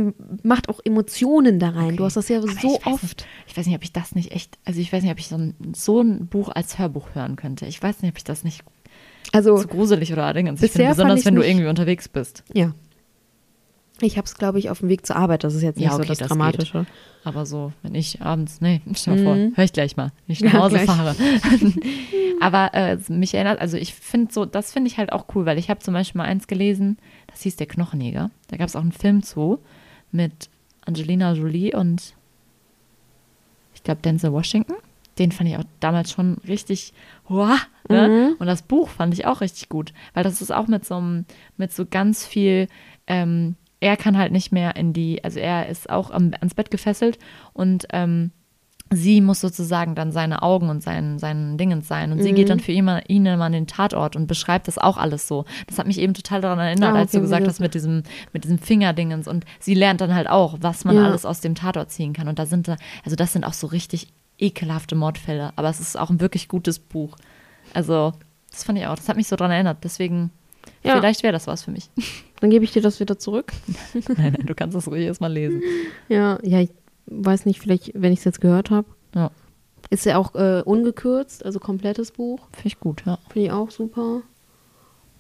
macht 0.43 0.69
auch 0.69 0.81
Emotionen 0.85 1.61
da 1.61 1.69
rein. 1.69 1.95
Du 1.97 2.03
hast 2.05 2.17
das 2.17 2.29
ja 2.29 2.39
Aber 2.39 2.49
so 2.49 2.77
ich 2.81 2.87
oft. 2.87 3.03
Nicht, 3.05 3.27
ich 3.47 3.57
weiß 3.57 3.67
nicht, 3.67 3.77
ob 3.77 3.85
ich 3.85 3.93
das 3.93 4.17
nicht 4.17 4.33
echt, 4.33 4.59
also 4.65 4.81
ich 4.81 4.93
weiß 4.93 5.05
nicht, 5.05 5.13
ob 5.13 5.19
ich 5.21 5.29
so 5.29 5.37
ein, 5.37 5.55
so 5.77 6.01
ein 6.01 6.27
Buch 6.27 6.49
als 6.49 6.77
Hörbuch 6.81 7.15
hören 7.15 7.37
könnte. 7.37 7.67
Ich 7.67 7.81
weiß 7.81 8.03
nicht, 8.03 8.11
ob 8.11 8.17
ich 8.17 8.25
das 8.25 8.43
nicht 8.43 8.65
Also 9.35 9.59
zu 9.59 9.69
gruselig 9.69 10.13
oder 10.13 10.25
allerdings. 10.25 10.55
Ich 10.63 10.73
Bisher 10.73 10.87
finde 10.87 10.91
besonders, 10.91 11.25
wenn 11.27 11.35
du 11.35 11.43
irgendwie 11.43 11.67
unterwegs 11.67 12.09
bist. 12.09 12.43
ja. 12.53 12.73
Ich 14.01 14.17
habe 14.19 14.27
es, 14.27 14.35
glaube 14.35 14.59
ich, 14.59 14.71
auf 14.71 14.81
dem 14.81 14.89
Weg 14.89 15.07
zur 15.07 15.15
Arbeit. 15.15 15.45
Das 15.45 15.55
ist 15.55 15.63
jetzt 15.63 15.77
nicht 15.77 15.85
Ja, 15.87 15.93
so 15.93 15.99
okay, 15.99 16.09
das 16.09 16.19
das 16.19 16.27
Dramatische. 16.29 16.85
Aber 17.23 17.47
so, 17.47 17.73
wenn 17.83 17.95
ich 17.95 18.21
abends, 18.21 18.61
nee, 18.61 18.83
stell 18.95 19.15
mal 19.15 19.23
vor, 19.23 19.35
Mhm. 19.37 19.57
höre 19.57 19.65
ich 19.65 19.73
gleich 19.73 19.97
mal, 19.97 20.11
wenn 20.27 20.33
ich 20.33 20.41
nach 20.43 20.53
Ja, 20.53 20.61
Hause 20.61 20.75
gleich. 20.75 20.87
fahre. 20.87 21.15
Aber 22.41 22.75
äh, 22.75 22.99
mich 23.09 23.35
erinnert, 23.35 23.61
also 23.61 23.77
ich 23.77 23.95
finde 23.95 24.33
so, 24.33 24.47
das 24.47 24.73
finde 24.73 24.89
ich 24.91 24.99
halt 24.99 25.13
auch 25.13 25.27
cool, 25.35 25.47
weil 25.47 25.59
ich 25.59 25.71
habe 25.71 25.79
zum 25.79 25.95
Beispiel 25.95 26.19
mal 26.19 26.25
eins 26.25 26.49
gelesen, 26.49 26.99
das 27.29 27.43
hieß 27.43 27.55
Der 27.57 27.69
Knochenjäger. 27.69 28.31
Da 28.49 28.57
gab 28.57 28.67
es 28.69 28.75
auch 28.75 28.81
einen 28.83 28.91
Film 28.93 29.23
zu 29.23 29.61
mit 30.11 30.51
Angelina 30.85 31.33
Jolie 31.33 31.73
und 31.75 32.15
ich 33.75 33.83
glaube 33.85 34.03
Denzel 34.03 34.33
Washington. 34.33 34.75
Den 35.19 35.33
fand 35.33 35.49
ich 35.49 35.57
auch 35.57 35.65
damals 35.81 36.11
schon 36.11 36.39
richtig, 36.49 36.93
wow, 37.29 37.57
ne? 37.89 38.09
Mhm. 38.09 38.37
Und 38.39 38.47
das 38.47 38.63
Buch 38.63 38.89
fand 38.89 39.15
ich 39.15 39.27
auch 39.27 39.41
richtig 39.41 39.69
gut, 39.69 39.93
weil 40.13 40.25
das 40.25 40.43
ist 40.43 40.53
auch 40.53 40.67
mit 40.67 40.85
so 40.85 40.97
einem, 40.97 41.25
mit 41.57 41.73
so 41.73 41.87
ganz 41.87 42.27
viel, 42.27 42.69
ähm, 43.07 43.57
er 43.81 43.97
kann 43.97 44.17
halt 44.19 44.33
nicht 44.33 44.51
mehr 44.51 44.77
in 44.77 44.93
die, 44.93 45.23
also 45.23 45.39
er 45.39 45.69
ist 45.69 45.91
auch 45.91 46.11
am, 46.11 46.33
ans 46.41 46.55
Bett 46.55 46.71
gefesselt 46.71 47.19
und 47.53 47.87
ähm, 47.93 48.31
sie 48.91 49.21
muss 49.21 49.41
sozusagen 49.41 49.95
dann 49.95 50.13
seine 50.13 50.43
Augen 50.43 50.69
und 50.69 50.83
sein, 50.83 51.19
seinen 51.19 51.57
Dingens 51.59 51.89
sein. 51.89 52.13
Und 52.13 52.23
sie 52.23 52.33
Mhm. 52.33 52.37
geht 52.37 52.51
dann 52.51 52.61
für 52.61 52.71
ihn, 52.71 52.89
ihn 53.09 53.27
immer 53.27 53.45
an 53.47 53.53
den 53.53 53.67
Tatort 53.67 54.15
und 54.15 54.27
beschreibt 54.27 54.69
das 54.69 54.79
auch 54.79 54.99
alles 54.99 55.27
so. 55.27 55.47
Das 55.67 55.79
hat 55.79 55.87
mich 55.87 55.99
eben 55.99 56.15
total 56.15 56.43
daran 56.43 56.59
erinnert, 56.59 56.95
Ah, 56.95 56.99
als 56.99 57.13
du 57.13 57.21
gesagt 57.21 57.49
hast 57.49 57.61
mit 57.61 57.75
diesem, 57.75 58.03
mit 58.33 58.45
diesem 58.45 58.59
Fingerdingens. 58.59 59.27
Und 59.27 59.47
sie 59.59 59.75
lernt 59.75 60.01
dann 60.03 60.15
halt 60.15 60.29
auch, 60.29 60.59
was 60.61 60.85
man 60.85 60.97
Ja. 60.97 61.05
alles 61.05 61.25
aus 61.25 61.41
dem 61.41 61.55
Tatort 61.55 61.91
ziehen 61.91 62.13
kann. 62.13 62.29
Und 62.29 62.39
da 62.39 62.47
sind 62.47 62.69
da, 62.69 62.77
also 63.05 63.17
das 63.17 63.33
sind 63.33 63.45
auch 63.45 63.55
so 63.55 63.67
richtig 63.67 64.09
ekelhafte 64.39 64.95
Mordfälle. 64.95 65.53
Aber 65.57 65.69
es 65.69 65.81
ist 65.81 65.99
auch 65.99 66.11
ein 66.11 66.21
wirklich 66.21 66.49
gutes 66.49 66.79
Buch. 66.79 67.17
Also, 67.73 68.13
das 68.51 68.65
fand 68.65 68.79
ich 68.79 68.87
auch. 68.87 68.97
Das 68.97 69.09
hat 69.09 69.17
mich 69.17 69.29
so 69.29 69.37
daran 69.37 69.53
erinnert. 69.53 69.79
Deswegen, 69.85 70.31
Ja. 70.83 70.97
vielleicht 70.97 71.23
wäre 71.23 71.33
das 71.33 71.47
was 71.47 71.63
für 71.63 71.71
mich. 71.71 71.89
Dann 72.41 72.51
gebe 72.51 72.65
ich 72.65 72.73
dir 72.73 72.83
das 72.83 73.01
wieder 73.01 73.19
zurück. 73.19 73.53
nein, 73.95 74.33
nein, 74.37 74.47
du 74.47 74.55
kannst 74.55 74.77
das 74.77 74.89
ruhig 74.89 75.05
erstmal 75.05 75.33
lesen. 75.33 75.63
Ja, 76.09 76.39
ja, 76.43 76.61
ich 76.61 76.71
weiß 77.07 77.47
nicht, 77.47 77.61
vielleicht, 77.61 77.93
wenn 77.95 78.13
ich 78.13 78.19
es 78.21 78.25
jetzt 78.25 78.41
gehört 78.41 78.71
habe. 78.71 78.87
Ja, 79.15 79.31
Ist 79.91 80.05
ja 80.07 80.19
auch 80.19 80.35
äh, 80.35 80.63
ungekürzt, 80.65 81.45
also 81.45 81.59
komplettes 81.61 82.11
Buch. 82.13 82.41
finde 82.53 82.67
ich 82.69 82.81
gut, 82.81 83.03
ja. 83.07 83.19
Finde 83.31 83.47
ich 83.47 83.53
auch 83.53 83.71
super. 83.71 84.23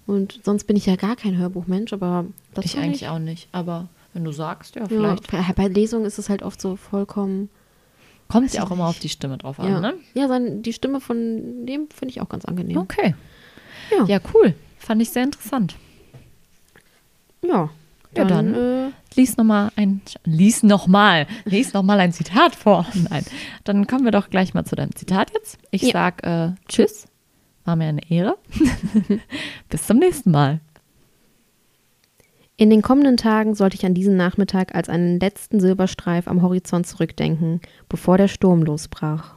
Und 0.06 0.40
sonst 0.44 0.64
bin 0.64 0.76
ich 0.76 0.84
ja 0.86 0.96
gar 0.96 1.16
kein 1.16 1.38
Hörbuchmensch, 1.38 1.92
aber 1.92 2.26
das 2.52 2.66
ich 2.66 2.78
eigentlich 2.78 3.08
auch 3.08 3.18
nicht. 3.18 3.48
Aber 3.52 3.88
wenn 4.12 4.24
du 4.24 4.32
sagst, 4.32 4.74
ja, 4.76 4.82
Ja, 4.82 4.88
vielleicht. 4.88 5.30
bei, 5.30 5.42
bei 5.56 5.68
Lesungen 5.68 6.04
ist 6.04 6.18
es 6.18 6.28
halt 6.28 6.42
oft 6.42 6.60
so 6.60 6.76
vollkommen. 6.76 7.48
Kommt 8.28 8.52
ja 8.52 8.64
auch 8.64 8.70
immer 8.70 8.86
auf 8.86 8.98
die 8.98 9.08
Stimme 9.08 9.38
drauf 9.38 9.58
Ja, 9.58 9.76
an, 9.76 9.82
ne? 9.82 9.94
ja 10.14 10.26
sein, 10.28 10.62
die 10.62 10.72
Stimme 10.72 11.00
von 11.00 11.66
dem 11.66 11.88
finde 11.94 12.10
ich 12.12 12.20
auch 12.20 12.28
ganz 12.28 12.44
angenehm. 12.44 12.78
Okay. 12.78 13.14
Ja. 13.96 14.04
Ja, 14.06 14.18
cool. 14.34 14.54
Fand 14.78 15.00
ich 15.02 15.10
sehr 15.10 15.22
interessant. 15.24 15.76
Ja, 17.42 17.70
Ja, 18.16 18.24
dann. 18.24 18.54
Äh, 18.54 18.90
Lies 19.16 19.36
nochmal 19.36 19.70
ein, 19.76 20.00
lies 20.24 20.64
nochmal, 20.64 21.28
lies 21.44 21.72
nochmal 21.72 22.00
ein 22.00 22.12
Zitat 22.12 22.56
vor. 22.56 22.84
Nein, 23.10 23.24
dann 23.62 23.86
kommen 23.86 24.04
wir 24.04 24.10
doch 24.10 24.28
gleich 24.28 24.54
mal 24.54 24.64
zu 24.64 24.74
deinem 24.74 24.92
Zitat 24.96 25.30
jetzt. 25.32 25.58
Ich 25.70 25.82
Ja. 25.82 25.92
sag 25.92 26.24
äh, 26.26 26.52
Tschüss, 26.68 27.06
war 27.64 27.76
mir 27.76 27.86
eine 27.86 28.10
Ehre. 28.10 28.36
Bis 29.68 29.86
zum 29.86 29.98
nächsten 29.98 30.32
Mal. 30.32 30.58
In 32.56 32.70
den 32.70 32.82
kommenden 32.82 33.16
Tagen 33.16 33.54
sollte 33.54 33.76
ich 33.76 33.84
an 33.84 33.94
diesen 33.94 34.16
Nachmittag 34.16 34.74
als 34.74 34.88
einen 34.88 35.18
letzten 35.18 35.58
Silberstreif 35.58 36.28
am 36.28 36.42
Horizont 36.42 36.86
zurückdenken, 36.86 37.60
bevor 37.88 38.16
der 38.16 38.28
Sturm 38.28 38.62
losbrach. 38.62 39.33